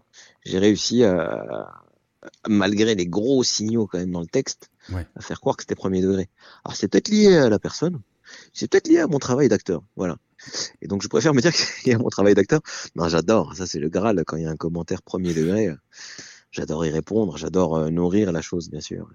j'ai 0.45 0.57
réussi 0.57 1.03
à, 1.03 1.83
malgré 2.47 2.95
les 2.95 3.05
gros 3.05 3.43
signaux 3.43 3.85
quand 3.85 3.97
même 3.97 4.11
dans 4.11 4.21
le 4.21 4.27
texte, 4.27 4.71
à 4.93 5.21
faire 5.21 5.41
croire 5.41 5.57
que 5.57 5.63
c'était 5.63 5.75
premier 5.75 6.01
degré. 6.01 6.29
Alors 6.63 6.77
c'est 6.77 6.87
peut-être 6.87 7.09
lié 7.09 7.35
à 7.35 7.49
la 7.49 7.59
personne, 7.59 7.99
c'est 8.53 8.69
peut-être 8.69 8.87
lié 8.87 8.99
à 8.99 9.07
mon 9.07 9.19
travail 9.19 9.49
d'acteur, 9.49 9.83
voilà. 9.95 10.17
Et 10.81 10.87
donc 10.87 11.03
je 11.03 11.07
préfère 11.07 11.33
me 11.33 11.41
dire 11.41 11.51
qu'il 11.81 11.91
y 11.91 11.95
a 11.95 11.97
mon 11.97 12.09
travail 12.09 12.33
d'acteur. 12.33 12.61
Non, 12.95 13.07
j'adore, 13.07 13.55
ça 13.55 13.65
c'est 13.67 13.79
le 13.79 13.89
Graal 13.89 14.23
quand 14.25 14.37
il 14.37 14.43
y 14.43 14.47
a 14.47 14.49
un 14.49 14.57
commentaire 14.57 15.01
premier 15.01 15.33
degré. 15.33 15.69
J'adore 16.51 16.85
y 16.85 16.89
répondre, 16.89 17.37
j'adore 17.37 17.77
euh, 17.77 17.89
nourrir 17.89 18.31
la 18.31 18.41
chose, 18.41 18.69
bien 18.69 18.81
sûr 18.81 19.07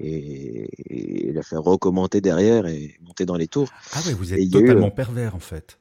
et, 0.00 1.32
la 1.32 1.42
faire 1.42 1.62
recommander 1.62 2.20
derrière 2.20 2.66
et 2.66 2.96
monter 3.02 3.26
dans 3.26 3.36
les 3.36 3.48
tours. 3.48 3.68
Ah 3.92 4.00
ouais, 4.06 4.12
vous 4.12 4.32
êtes 4.32 4.50
totalement 4.50 4.90
pervers 4.90 5.34
en 5.34 5.40
fait. 5.40 5.78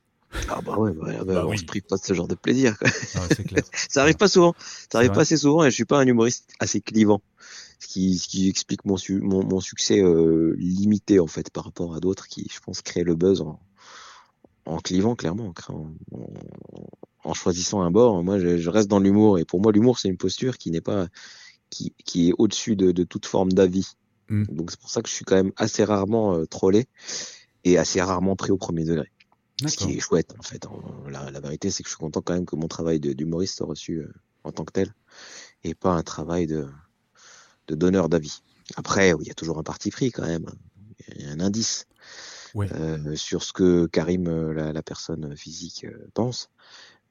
Ah 0.49 0.59
bah 0.63 0.77
ouais, 0.77 0.91
bah, 0.91 1.23
bah, 1.25 1.45
on 1.47 1.55
se 1.55 1.63
prive 1.63 1.83
pas 1.83 1.95
de 1.95 2.03
ce 2.03 2.13
genre 2.13 2.27
de 2.27 2.35
plaisir. 2.35 2.77
Quoi. 2.77 2.89
Ah 3.15 3.21
c'est 3.35 3.45
clair. 3.45 3.63
ça 3.89 4.01
arrive 4.01 4.17
pas 4.17 4.27
souvent. 4.27 4.53
Ça 4.91 4.97
arrive 4.99 5.11
pas 5.11 5.21
assez 5.21 5.37
souvent 5.37 5.63
et 5.63 5.69
je 5.69 5.75
suis 5.75 5.85
pas 5.85 5.99
un 5.99 6.05
humoriste 6.05 6.51
assez 6.59 6.81
clivant. 6.81 7.21
Ce 7.79 7.87
qui, 7.87 8.17
ce 8.17 8.27
qui 8.27 8.49
explique 8.49 8.85
mon, 8.85 8.95
mon, 9.21 9.43
mon 9.43 9.59
succès 9.59 10.01
euh, 10.01 10.55
limité 10.57 11.19
en 11.19 11.27
fait 11.27 11.51
par 11.51 11.65
rapport 11.65 11.93
à 11.93 11.99
d'autres 11.99 12.27
qui, 12.27 12.47
je 12.51 12.59
pense, 12.59 12.81
créent 12.81 13.03
le 13.03 13.15
buzz 13.15 13.41
en, 13.41 13.59
en 14.65 14.77
clivant 14.77 15.15
clairement, 15.15 15.53
en, 15.69 15.93
en, 17.23 17.33
choisissant 17.33 17.81
un 17.81 17.91
bord. 17.91 18.23
Moi, 18.23 18.39
je, 18.39 18.57
je 18.57 18.69
reste 18.69 18.87
dans 18.87 18.99
l'humour 18.99 19.37
et 19.37 19.45
pour 19.45 19.61
moi, 19.61 19.71
l'humour 19.71 19.99
c'est 19.99 20.07
une 20.07 20.17
posture 20.17 20.57
qui 20.57 20.71
n'est 20.71 20.81
pas, 20.81 21.07
qui, 21.69 21.93
qui 22.03 22.29
est 22.29 22.33
au-dessus 22.37 22.75
de, 22.75 22.91
de 22.91 23.03
toute 23.03 23.27
forme 23.27 23.51
d'avis. 23.51 23.95
Mm. 24.29 24.45
Donc 24.45 24.71
c'est 24.71 24.79
pour 24.79 24.89
ça 24.89 25.01
que 25.03 25.09
je 25.09 25.13
suis 25.13 25.25
quand 25.25 25.35
même 25.35 25.51
assez 25.55 25.83
rarement 25.83 26.35
euh, 26.35 26.45
trollé 26.45 26.87
et 27.63 27.77
assez 27.77 28.01
rarement 28.01 28.35
pris 28.35 28.51
au 28.51 28.57
premier 28.57 28.85
degré. 28.85 29.11
Ce 29.65 29.75
qui 29.75 29.93
est 29.93 29.99
chouette 29.99 30.35
en 30.37 30.43
fait. 30.43 30.65
La, 31.09 31.31
la 31.31 31.39
vérité 31.39 31.69
c'est 31.69 31.83
que 31.83 31.89
je 31.89 31.95
suis 31.95 31.99
content 31.99 32.21
quand 32.21 32.33
même 32.33 32.45
que 32.45 32.55
mon 32.55 32.67
travail 32.67 32.99
d'humoriste 32.99 33.57
soit 33.57 33.67
reçu 33.67 33.99
euh, 33.99 34.11
en 34.43 34.51
tant 34.51 34.65
que 34.65 34.71
tel 34.71 34.93
et 35.63 35.73
pas 35.75 35.91
un 35.91 36.03
travail 36.03 36.47
de, 36.47 36.67
de 37.67 37.75
donneur 37.75 38.10
d'avis. 38.10 38.41
Après, 38.75 39.13
il 39.19 39.27
y 39.27 39.32
a 39.32 39.34
toujours 39.34 39.60
un 39.60 39.63
parti 39.63 39.89
pris 39.91 40.12
quand 40.12 40.25
même. 40.25 40.45
Il 41.15 41.25
y 41.25 41.30
a 41.30 41.32
un 41.32 41.39
indice 41.39 41.86
euh, 42.56 43.15
sur 43.15 43.43
ce 43.43 43.53
que 43.53 43.86
Karim, 43.88 44.27
euh, 44.27 44.53
la, 44.53 44.73
la 44.73 44.84
personne 44.84 45.36
physique, 45.36 45.86
pense. 46.13 46.49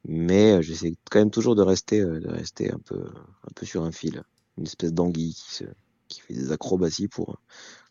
Mais 0.09 0.62
j'essaie 0.62 0.95
quand 1.11 1.19
même 1.19 1.31
toujours 1.31 1.57
de 1.57 1.62
rester, 1.62 2.01
de 2.01 2.29
rester 2.29 2.71
un 2.71 2.79
peu, 2.79 3.01
un 3.01 3.53
peu 3.55 3.66
sur 3.66 3.83
un 3.83 3.92
fil, 3.92 4.23
une 4.57 4.64
espèce 4.64 4.92
d'anguille 4.92 5.35
qui 5.35 5.55
se, 5.55 5.64
qui 6.09 6.21
fait 6.21 6.35
des 6.35 6.53
acrobaties 6.53 7.09
pour 7.09 7.40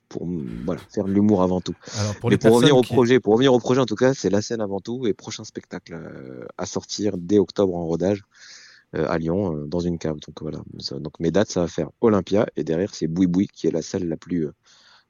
pour 0.07 0.27
voilà, 0.65 0.81
faire 0.93 1.05
de 1.05 1.11
l'humour 1.11 1.41
avant 1.41 1.61
tout. 1.61 1.75
Alors 1.97 2.15
pour, 2.15 2.29
pour 2.29 2.53
revenir 2.53 2.77
au 2.77 2.81
projet, 2.81 3.19
pour 3.19 3.33
revenir 3.33 3.53
au 3.53 3.59
projet 3.59 3.81
en 3.81 3.85
tout 3.85 3.95
cas, 3.95 4.13
c'est 4.13 4.29
la 4.29 4.41
scène 4.41 4.61
avant 4.61 4.79
tout 4.79 5.07
et 5.07 5.13
prochain 5.13 5.43
spectacle 5.43 5.93
euh, 5.93 6.45
à 6.57 6.65
sortir 6.65 7.17
dès 7.17 7.39
octobre 7.39 7.75
en 7.75 7.85
rodage 7.85 8.21
euh, 8.21 8.25
à 8.95 9.17
Lyon 9.17 9.55
euh, 9.55 9.65
dans 9.65 9.79
une 9.79 9.97
cave. 9.97 10.17
Donc 10.19 10.41
voilà. 10.41 10.61
donc 10.99 11.19
mes 11.19 11.31
dates, 11.31 11.49
ça 11.49 11.61
va 11.61 11.67
faire 11.67 11.89
Olympia 12.01 12.47
et 12.55 12.63
derrière 12.63 12.93
c'est 12.93 13.07
Boui 13.07 13.27
Boui 13.27 13.47
qui 13.47 13.67
est 13.67 13.71
la 13.71 13.81
salle 13.81 14.07
la 14.07 14.17
plus 14.17 14.47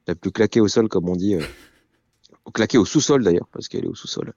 la 0.06 0.14
plus 0.14 0.30
claquée 0.30 0.60
au 0.60 0.68
sol 0.68 0.88
comme 0.88 1.08
on 1.08 1.16
dit, 1.16 1.36
claquée 2.52 2.78
au 2.78 2.84
sous-sol 2.84 3.24
d'ailleurs 3.24 3.48
parce 3.52 3.68
qu'elle 3.68 3.84
est 3.84 3.88
au 3.88 3.94
sous-sol. 3.94 4.32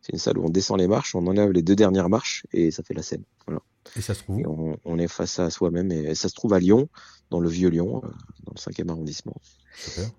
C'est 0.00 0.12
une 0.12 0.18
salle 0.18 0.38
où 0.38 0.44
on 0.44 0.50
descend 0.50 0.78
les 0.78 0.86
marches, 0.86 1.14
on 1.14 1.26
enlève 1.26 1.50
les 1.50 1.62
deux 1.62 1.76
dernières 1.76 2.08
marches 2.08 2.44
et 2.52 2.70
ça 2.70 2.82
fait 2.82 2.94
la 2.94 3.02
scène. 3.02 3.24
Voilà. 3.46 3.62
Et 3.96 4.02
ça 4.02 4.14
se 4.14 4.22
trouve 4.22 4.42
on, 4.46 4.76
on, 4.84 4.98
est 4.98 5.08
face 5.08 5.38
à 5.38 5.50
soi-même 5.50 5.90
et 5.92 6.14
ça 6.14 6.28
se 6.28 6.34
trouve 6.34 6.52
à 6.52 6.58
Lyon 6.58 6.88
dans 7.30 7.40
le 7.40 7.48
vieux 7.48 7.68
Lyon, 7.68 8.02
euh, 8.04 8.08
dans 8.44 8.52
le 8.54 8.60
5e 8.60 8.90
arrondissement. 8.90 9.34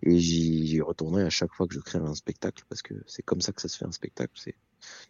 Et 0.03 0.19
j'y 0.19 0.81
retournerai 0.81 1.23
à 1.23 1.29
chaque 1.29 1.53
fois 1.53 1.67
que 1.67 1.73
je 1.73 1.79
crée 1.79 1.99
un 1.99 2.15
spectacle, 2.15 2.63
parce 2.67 2.81
que 2.81 2.93
c'est 3.07 3.23
comme 3.23 3.41
ça 3.41 3.53
que 3.53 3.61
ça 3.61 3.67
se 3.67 3.77
fait 3.77 3.85
un 3.85 3.91
spectacle, 3.91 4.33
c'est 4.35 4.55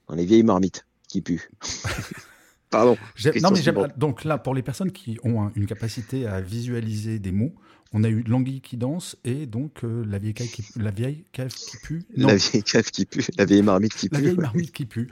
dans 0.08 0.16
les 0.16 0.26
vieilles 0.26 0.44
marmites 0.44 0.86
qui 1.08 1.22
puent. 1.22 1.50
Pardon. 2.70 2.98
Non, 3.42 3.52
mais 3.52 3.62
donc 3.98 4.24
là, 4.24 4.38
pour 4.38 4.54
les 4.54 4.62
personnes 4.62 4.92
qui 4.92 5.18
ont 5.24 5.52
une 5.56 5.66
capacité 5.66 6.26
à 6.26 6.42
visualiser 6.42 7.20
des 7.20 7.32
mots, 7.32 7.54
on 7.94 8.04
a 8.04 8.10
eu 8.10 8.24
l'anguille 8.24 8.60
qui 8.60 8.76
danse 8.76 9.16
et 9.24 9.46
donc 9.46 9.86
euh, 9.86 10.04
la 10.06 10.18
vieille 10.18 10.34
cave 10.34 10.48
qui, 10.48 10.66
la 10.76 10.92
vieille 10.92 11.24
cave 11.32 11.54
qui 11.54 11.78
pue. 11.78 12.04
La 12.16 12.36
vieille 12.36 12.64
cave 12.64 12.92
qui 12.92 13.06
pue, 13.06 13.26
la 13.38 13.46
vieille 13.46 13.62
marmite 13.62 13.96
qui 13.96 14.10
pue. 14.10 14.16
La 14.16 14.22
vieille 14.22 14.38
marmite 14.38 14.72
qui 14.74 14.86
pue. 14.86 15.10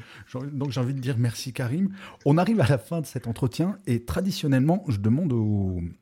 Donc 0.52 0.72
j'ai 0.72 0.82
envie 0.82 0.94
de 0.94 1.00
dire 1.00 1.18
merci 1.18 1.54
Karim. 1.54 1.92
On 2.26 2.38
arrive 2.38 2.60
à 2.60 2.68
la 2.68 2.78
fin 2.78 3.00
de 3.00 3.06
cet 3.06 3.28
entretien 3.28 3.78
et 3.88 4.04
traditionnellement, 4.04 4.84
je 4.90 4.98
demande 4.98 5.34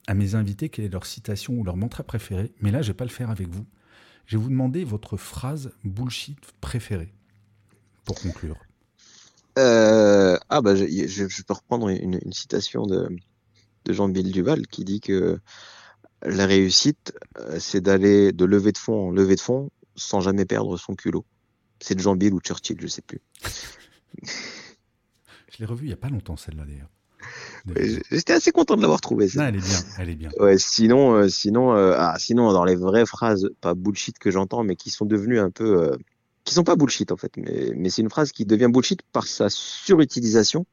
à 0.08 0.16
mes 0.16 0.34
invités 0.34 0.70
quelle 0.70 0.86
est 0.86 0.90
leur 0.90 1.06
citation 1.06 1.54
ou 1.54 1.64
leur 1.64 1.78
mantra 1.78 2.04
préféré, 2.04 2.52
mais 2.62 2.72
là 2.72 2.82
je 2.82 2.88
vais 2.88 2.98
pas 2.98 3.06
le 3.06 3.12
faire 3.12 3.30
avec 3.30 3.50
vous. 3.50 3.68
Je 4.26 4.38
vais 4.38 4.44
vous 4.44 4.50
demander 4.50 4.84
votre 4.84 5.18
phrase 5.18 5.74
bullshit 5.84 6.40
préférée 6.62 7.14
pour 8.06 8.20
conclure. 8.20 8.58
Euh, 9.58 10.38
ah 10.50 10.62
bah 10.62 10.76
je, 10.76 10.86
je, 10.86 11.44
peux 11.44 11.54
reprendre 11.54 11.90
une, 11.90 12.20
une 12.24 12.34
citation 12.34 12.86
de, 12.86 13.10
de 13.86 13.94
Jean-Bill 13.94 14.32
Duval 14.32 14.68
qui 14.68 14.86
dit 14.86 15.02
que 15.02 15.40
la 16.24 16.46
réussite, 16.46 17.14
euh, 17.38 17.58
c'est 17.60 17.82
d'aller 17.82 18.32
de 18.32 18.46
lever 18.46 18.72
de 18.72 18.78
fond 18.78 19.08
en 19.08 19.12
lever 19.12 19.36
de 19.36 19.42
fond 19.42 19.70
sans 19.96 20.22
jamais 20.22 20.46
perdre 20.46 20.78
son 20.78 20.96
culot. 20.96 21.26
C'est 21.80 21.96
de 21.96 22.00
Jean 22.00 22.16
Bill 22.16 22.34
ou 22.34 22.40
Churchill, 22.40 22.78
je 22.80 22.88
sais 22.88 23.02
plus. 23.02 23.22
je 24.24 25.58
l'ai 25.60 25.66
revu 25.66 25.88
il 25.88 25.90
y 25.90 25.94
a 25.94 25.98
pas 25.98 26.10
longtemps 26.10 26.38
celle-là 26.38 26.66
d'ailleurs. 26.66 26.90
J'étais 28.12 28.34
assez 28.34 28.52
content 28.52 28.76
de 28.76 28.82
l'avoir 28.82 29.02
trouvée. 29.02 29.28
elle 29.38 29.56
est 29.56 29.60
bien, 29.60 29.80
elle 30.00 30.10
est 30.10 30.16
bien. 30.16 30.30
Ouais, 30.40 30.58
sinon, 30.58 31.14
euh, 31.14 31.28
sinon, 31.28 31.76
euh, 31.76 31.94
ah, 31.98 32.16
sinon 32.18 32.52
dans 32.54 32.64
les 32.64 32.76
vraies 32.76 33.06
phrases, 33.06 33.50
pas 33.62 33.76
bullshit 33.76 34.18
que 34.18 34.32
j'entends, 34.32 34.64
mais 34.64 34.76
qui 34.76 34.90
sont 34.90 35.06
devenues 35.06 35.40
un 35.40 35.52
peu 35.52 35.98
qui 36.52 36.56
sont 36.56 36.66
pas 36.66 36.76
bullshit 36.76 37.14
en 37.14 37.18
fait, 37.18 37.32
mais, 37.38 37.72
mais 37.78 37.90
c'est 37.90 38.02
une 38.02 38.10
phrase 38.10 38.34
qui 38.34 38.44
devient 38.44 38.68
bullshit 38.70 39.02
par 39.14 39.26
sa 39.26 39.50
surutilisation. 39.50 40.66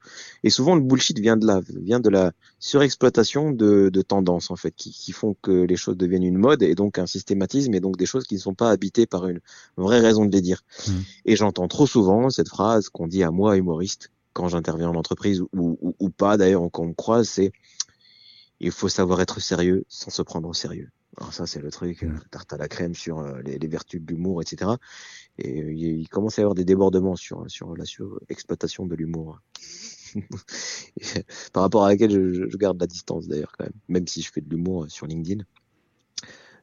Et 0.42 0.50
souvent 0.50 0.74
le 0.74 0.80
bullshit 0.80 1.20
vient 1.20 1.36
de 1.36 1.46
là, 1.46 1.60
vient 1.68 2.00
de 2.00 2.08
la 2.08 2.32
surexploitation 2.58 3.52
de, 3.52 3.88
de 3.88 4.02
tendances 4.02 4.50
en 4.50 4.56
fait, 4.56 4.72
qui, 4.72 4.90
qui 4.90 5.12
font 5.12 5.36
que 5.40 5.52
les 5.52 5.76
choses 5.76 5.96
deviennent 5.96 6.24
une 6.24 6.36
mode 6.36 6.64
et 6.64 6.74
donc 6.74 6.98
un 6.98 7.06
systématisme 7.06 7.72
et 7.74 7.80
donc 7.80 7.96
des 7.96 8.06
choses 8.06 8.24
qui 8.24 8.34
ne 8.34 8.40
sont 8.40 8.54
pas 8.54 8.70
habitées 8.70 9.06
par 9.06 9.28
une 9.28 9.38
vraie 9.76 10.00
raison 10.00 10.24
de 10.24 10.32
les 10.32 10.40
dire. 10.40 10.62
Mmh. 10.88 10.92
Et 11.26 11.36
j'entends 11.36 11.68
trop 11.68 11.86
souvent 11.86 12.28
cette 12.28 12.48
phrase 12.48 12.88
qu'on 12.88 13.06
dit 13.06 13.22
à 13.22 13.30
moi 13.30 13.56
humoriste 13.56 14.10
quand 14.32 14.48
j'interviens 14.48 14.88
en 14.88 14.96
entreprise 14.96 15.42
ou, 15.42 15.48
ou, 15.52 15.94
ou 16.00 16.10
pas 16.10 16.36
d'ailleurs 16.36 16.68
quand 16.72 16.82
on 16.82 16.86
me 16.86 16.94
croise, 16.94 17.28
c'est 17.28 17.52
il 18.58 18.72
faut 18.72 18.88
savoir 18.88 19.20
être 19.20 19.38
sérieux 19.40 19.84
sans 19.88 20.10
se 20.10 20.22
prendre 20.22 20.48
au 20.48 20.54
sérieux. 20.54 20.90
Alors 21.18 21.34
ça, 21.34 21.46
c'est 21.46 21.60
le 21.60 21.70
truc, 21.70 22.02
mmh. 22.02 22.20
tarte 22.30 22.52
à 22.52 22.56
la 22.56 22.68
crème 22.68 22.94
sur 22.94 23.18
euh, 23.18 23.40
les, 23.42 23.58
les 23.58 23.68
vertus 23.68 24.00
de 24.00 24.06
l'humour, 24.06 24.40
etc. 24.40 24.70
Et 25.38 25.62
euh, 25.62 25.72
il 25.72 26.08
commence 26.08 26.38
à 26.38 26.42
y 26.42 26.44
avoir 26.44 26.54
des 26.54 26.64
débordements 26.64 27.16
sur, 27.16 27.44
sur 27.50 27.76
la 27.76 27.84
exploitation 28.28 28.86
de 28.86 28.94
l'humour. 28.94 29.40
Par 31.52 31.64
rapport 31.64 31.84
à 31.84 31.88
laquelle 31.88 32.10
je, 32.12 32.48
je 32.48 32.56
garde 32.56 32.80
la 32.80 32.86
distance 32.86 33.26
d'ailleurs 33.26 33.52
quand 33.58 33.64
même, 33.64 33.74
même 33.88 34.06
si 34.06 34.22
je 34.22 34.30
fais 34.32 34.40
de 34.40 34.48
l'humour 34.48 34.86
sur 34.88 35.06
LinkedIn. 35.06 35.44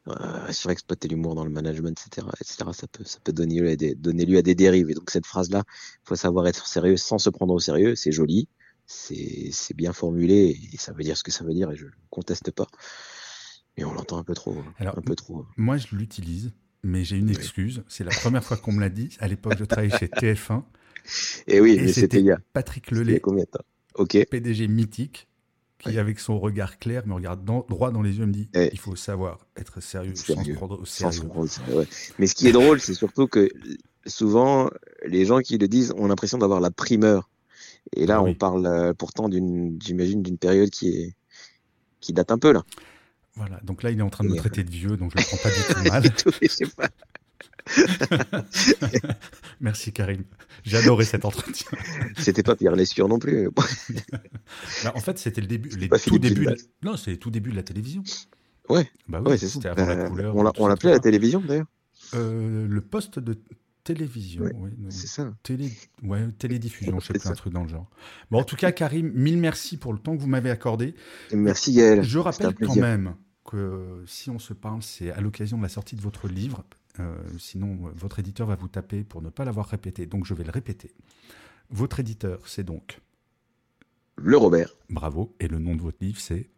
Euh, 0.07 0.51
sur 0.51 0.69
exploiter 0.69 1.07
l'humour 1.07 1.33
dans 1.33 1.43
le 1.43 1.49
management, 1.49 1.99
etc., 2.05 2.27
etc., 2.39 2.69
ça 2.73 2.87
peut, 2.87 3.03
ça 3.03 3.17
peut 3.23 3.33
donner 3.33 3.59
lieu 3.59 3.69
à 3.69 3.75
des, 3.75 3.95
donner 3.95 4.25
lieu 4.25 4.37
à 4.37 4.43
des 4.43 4.53
dérives. 4.53 4.89
Et 4.91 4.93
donc 4.93 5.09
cette 5.09 5.25
phrase-là, 5.25 5.63
il 5.67 6.07
faut 6.07 6.15
savoir 6.15 6.47
être 6.47 6.67
sérieux 6.67 6.95
sans 6.95 7.17
se 7.17 7.31
prendre 7.31 7.53
au 7.55 7.59
sérieux. 7.59 7.95
C'est 7.95 8.11
joli, 8.11 8.47
c'est, 8.85 9.49
c'est 9.51 9.73
bien 9.73 9.93
formulé 9.93 10.59
et 10.71 10.77
ça 10.77 10.93
veut 10.93 11.03
dire 11.03 11.17
ce 11.17 11.23
que 11.23 11.31
ça 11.31 11.43
veut 11.43 11.55
dire 11.55 11.71
et 11.71 11.75
je 11.75 11.85
ne 11.85 11.91
conteste 12.11 12.51
pas. 12.51 12.67
Mais 13.77 13.83
on 13.83 13.93
l'entend 13.93 14.17
un 14.17 14.23
peu 14.23 14.33
trop. 14.33 14.55
Alors, 14.77 14.97
un 14.97 15.01
peu 15.01 15.15
trop. 15.15 15.45
Moi, 15.57 15.77
je 15.77 15.95
l'utilise, 15.95 16.51
mais 16.83 17.03
j'ai 17.03 17.17
une 17.17 17.29
excuse. 17.29 17.83
C'est 17.87 18.03
la 18.03 18.11
première 18.11 18.43
fois 18.43 18.57
qu'on 18.57 18.71
me 18.71 18.81
l'a 18.81 18.89
dit. 18.89 19.15
À 19.19 19.27
l'époque, 19.27 19.55
je 19.59 19.65
travaillais 19.65 19.97
chez 19.97 20.07
TF1. 20.07 20.63
Et 21.47 21.59
oui, 21.59 21.77
mais 21.79 21.91
c'était 21.91 22.19
il 22.19 22.25
y 22.25 22.31
a. 22.31 22.39
Pratiques 22.53 22.91
Lelay. 22.91 23.19
combien 23.19 23.43
de 23.43 23.49
temps? 23.49 23.65
Ok. 23.95 24.17
PDG 24.29 24.67
mythique, 24.67 25.27
qui, 25.79 25.97
avec 25.97 26.19
son 26.19 26.39
regard 26.39 26.79
clair, 26.79 27.05
me 27.05 27.13
regarde 27.13 27.43
droit 27.43 27.91
dans 27.91 28.01
les 28.01 28.17
yeux 28.17 28.23
et 28.23 28.27
me 28.27 28.31
dit 28.31 28.49
il 28.55 28.79
faut 28.79 28.95
savoir 28.95 29.45
être 29.57 29.81
sérieux, 29.81 30.15
sans 30.15 30.43
se 30.43 30.51
prendre 30.53 30.81
au 30.81 30.85
sérieux. 30.85 31.29
ouais. 31.69 31.87
Mais 32.17 32.27
ce 32.27 32.35
qui 32.35 32.47
est 32.47 32.51
drôle, 32.51 32.79
c'est 32.79 32.93
surtout 32.93 33.27
que 33.27 33.49
souvent, 34.05 34.69
les 35.05 35.25
gens 35.25 35.39
qui 35.39 35.57
le 35.57 35.67
disent 35.67 35.93
ont 35.97 36.07
l'impression 36.07 36.37
d'avoir 36.37 36.59
la 36.59 36.71
primeur. 36.71 37.29
Et 37.95 38.07
là, 38.07 38.15
ah 38.17 38.23
on 38.23 38.33
parle 38.33 38.65
euh, 38.65 38.93
pourtant 38.93 39.29
d'une, 39.29 39.77
j'imagine, 39.79 40.23
d'une 40.23 40.39
période 40.39 40.69
qui 40.71 40.89
est 40.89 41.13
qui 41.99 42.13
date 42.13 42.31
un 42.31 42.37
peu 42.37 42.51
là. 42.51 42.63
Voilà, 43.35 43.59
donc 43.63 43.83
là, 43.83 43.91
il 43.91 43.99
est 43.99 44.03
en 44.03 44.09
train 44.09 44.23
de 44.23 44.29
me 44.29 44.35
traiter 44.35 44.63
de 44.63 44.71
vieux, 44.71 44.95
donc 44.95 45.11
je 45.11 45.17
ne 45.17 45.23
le 45.23 45.27
prends 45.27 45.37
pas 45.37 46.01
du 46.01 46.09
tout 46.15 46.69
mal. 46.69 46.85
Merci 49.59 49.91
Karim. 49.91 50.23
J'ai 50.63 50.77
adoré 50.77 51.03
cet 51.05 51.25
entretien. 51.25 51.67
C'était 52.17 52.43
pas 52.43 52.55
Pierre 52.55 52.75
Lescure 52.75 53.07
non 53.07 53.19
plus. 53.19 53.49
Bah, 54.83 54.93
en 54.95 54.99
fait, 54.99 55.17
c'était 55.17 55.41
le 55.41 55.47
début, 55.47 55.69
les 55.69 55.89
tout 55.89 56.19
début. 56.19 56.45
De... 56.45 56.55
Non, 56.83 56.97
c'est 56.97 57.17
tout 57.17 57.31
début 57.31 57.51
de 57.51 57.55
la 57.55 57.63
télévision. 57.63 58.03
Ouais. 58.69 58.89
Bah 59.07 59.21
ouais, 59.21 59.37
c'était 59.37 59.67
avant 59.67 59.85
la 59.85 59.93
euh, 59.93 60.07
couleur. 60.07 60.35
On 60.59 60.67
l'appelait 60.67 60.91
la 60.91 60.99
télévision 60.99 61.41
d'ailleurs. 61.41 61.65
Euh, 62.13 62.67
le 62.67 62.81
poste 62.81 63.19
de 63.19 63.37
télévision. 63.83 64.43
oui, 64.55 64.71
c'est 64.89 65.07
ça. 65.07 65.33
Télé, 65.43 65.71
ouais, 66.03 66.27
télédiffusion, 66.37 66.99
je 66.99 67.07
sais 67.07 67.13
plus, 67.13 67.27
un 67.27 67.33
truc 67.33 67.53
dans 67.53 67.63
le 67.63 67.69
genre. 67.69 67.89
Bon, 68.31 68.39
en 68.39 68.43
tout 68.43 68.55
cas, 68.55 68.71
Karim, 68.71 69.11
mille 69.13 69.37
merci 69.37 69.77
pour 69.77 69.93
le 69.93 69.99
temps 69.99 70.15
que 70.15 70.21
vous 70.21 70.27
m'avez 70.27 70.51
accordé. 70.51 70.95
Merci 71.33 71.73
Gaël. 71.73 72.03
Je 72.03 72.19
rappelle 72.19 72.53
quand 72.53 72.75
même 72.75 73.15
que 73.45 74.03
si 74.07 74.29
on 74.29 74.39
se 74.39 74.53
parle, 74.53 74.81
c'est 74.81 75.11
à 75.11 75.21
l'occasion 75.21 75.57
de 75.57 75.63
la 75.63 75.69
sortie 75.69 75.95
de 75.95 76.01
votre 76.01 76.27
livre. 76.27 76.65
Euh, 76.99 77.15
sinon, 77.37 77.77
votre 77.95 78.19
éditeur 78.19 78.47
va 78.47 78.55
vous 78.55 78.67
taper 78.67 79.03
pour 79.03 79.21
ne 79.21 79.29
pas 79.29 79.45
l'avoir 79.45 79.67
répété. 79.67 80.05
Donc, 80.05 80.25
je 80.25 80.33
vais 80.33 80.43
le 80.43 80.51
répéter. 80.51 80.91
Votre 81.69 81.99
éditeur, 81.99 82.47
c'est 82.47 82.63
donc 82.63 82.99
Le 84.15 84.35
Robert. 84.37 84.75
Bravo. 84.89 85.35
Et 85.39 85.47
le 85.47 85.59
nom 85.59 85.75
de 85.75 85.81
votre 85.81 85.97
livre, 86.01 86.19
c'est 86.19 86.49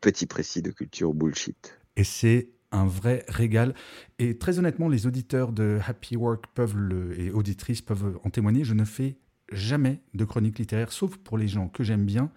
Petit 0.00 0.26
précis 0.26 0.60
de 0.60 0.70
culture 0.70 1.14
bullshit. 1.14 1.78
Et 1.96 2.04
c'est 2.04 2.50
un 2.72 2.84
vrai 2.84 3.24
régal. 3.28 3.74
Et 4.18 4.36
très 4.36 4.58
honnêtement, 4.58 4.88
les 4.88 5.06
auditeurs 5.06 5.52
de 5.52 5.78
Happy 5.86 6.16
Work 6.16 6.46
peuvent 6.54 6.76
le, 6.76 7.18
et 7.18 7.30
auditrices 7.30 7.80
peuvent 7.80 8.18
en 8.24 8.30
témoigner. 8.30 8.64
Je 8.64 8.74
ne 8.74 8.84
fais 8.84 9.16
jamais 9.50 10.02
de 10.12 10.24
chronique 10.24 10.58
littéraire, 10.58 10.92
sauf 10.92 11.16
pour 11.16 11.38
les 11.38 11.48
gens 11.48 11.68
que 11.68 11.84
j'aime 11.84 12.04
bien 12.04 12.30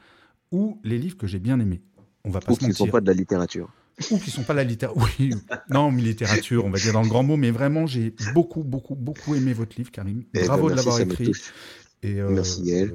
ou 0.51 0.79
les 0.83 0.97
livres 0.97 1.17
que 1.17 1.27
j'ai 1.27 1.39
bien 1.39 1.59
aimés. 1.59 1.81
On 2.23 2.29
va 2.29 2.39
pas 2.39 2.51
ou 2.51 2.55
se 2.55 2.61
mentir. 2.61 2.75
qui 2.75 2.81
ne 2.81 2.87
sont 2.87 2.91
pas 2.91 3.01
de 3.01 3.07
la 3.07 3.13
littérature 3.13 3.73
ou 4.11 4.17
qui 4.19 4.31
sont 4.31 4.43
pas 4.43 4.53
la 4.53 4.63
littérature. 4.63 5.07
Oui, 5.19 5.33
non, 5.69 5.91
mais 5.91 6.01
littérature, 6.01 6.65
on 6.65 6.69
va 6.69 6.77
dire 6.77 6.93
dans 6.93 7.01
le 7.01 7.09
grand 7.09 7.23
mot, 7.23 7.37
mais 7.37 7.51
vraiment, 7.51 7.87
j'ai 7.87 8.13
beaucoup, 8.33 8.63
beaucoup, 8.63 8.95
beaucoup 8.95 9.35
aimé 9.35 9.53
votre 9.53 9.75
livre, 9.77 9.91
Karim. 9.91 10.23
Eh 10.33 10.39
ben, 10.39 10.47
Bravo 10.47 10.69
de 10.69 10.75
l'avoir 10.75 10.99
écrit. 10.99 11.31
Et, 12.03 12.21
Merci 12.21 12.61
Gaël. 12.63 12.93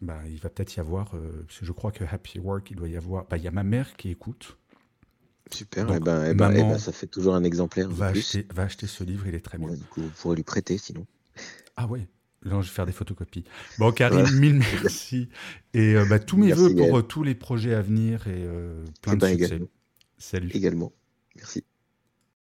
bah, 0.00 0.20
il 0.30 0.38
va 0.38 0.48
peut-être 0.48 0.76
y 0.76 0.80
avoir, 0.80 1.10
parce 1.46 1.58
que 1.58 1.66
je 1.66 1.72
crois 1.72 1.90
que 1.90 2.04
Happy 2.04 2.38
Work, 2.38 2.70
il 2.70 2.76
doit 2.76 2.88
y 2.88 2.96
avoir. 2.96 3.26
Bah, 3.26 3.36
il 3.36 3.42
y 3.42 3.48
a 3.48 3.50
ma 3.50 3.64
mère 3.64 3.96
qui 3.96 4.10
écoute. 4.10 4.56
Super, 5.50 5.90
et 5.90 5.96
eh 5.96 6.00
ben, 6.00 6.24
eh 6.30 6.34
ben, 6.34 6.50
ben, 6.50 6.78
ça 6.78 6.90
fait 6.90 7.06
toujours 7.06 7.34
un 7.34 7.44
exemplaire. 7.44 7.88
Va, 7.90 8.06
Acheter, 8.06 8.46
va 8.54 8.62
acheter 8.62 8.86
ce 8.86 9.04
livre, 9.04 9.26
il 9.26 9.34
est 9.34 9.44
très 9.44 9.58
bien. 9.58 9.68
du 9.68 9.84
coup, 9.84 10.00
vous 10.00 10.10
pourrez 10.20 10.36
lui 10.36 10.42
prêter 10.42 10.78
sinon. 10.78 11.06
Ah 11.76 11.86
ouais, 11.86 12.08
Là, 12.44 12.60
je 12.60 12.68
vais 12.68 12.74
faire 12.74 12.86
des 12.86 12.92
photocopies. 12.92 13.44
Bon, 13.78 13.90
Karim, 13.90 14.30
mille 14.38 14.62
merci. 14.82 15.28
Et 15.72 15.94
euh, 15.94 16.04
bah, 16.04 16.18
tous 16.18 16.36
mes 16.36 16.52
voeux 16.52 16.74
pour 16.74 16.98
euh, 16.98 17.02
tous 17.02 17.22
les 17.22 17.34
projets 17.34 17.74
à 17.74 17.80
venir 17.80 18.26
et 18.26 18.44
euh, 18.44 18.84
plein 19.00 19.16
de 19.16 19.26
succès. 19.26 19.46
Également. 19.46 19.66
Salut. 20.18 20.50
Également. 20.54 20.92
Merci. 21.36 21.64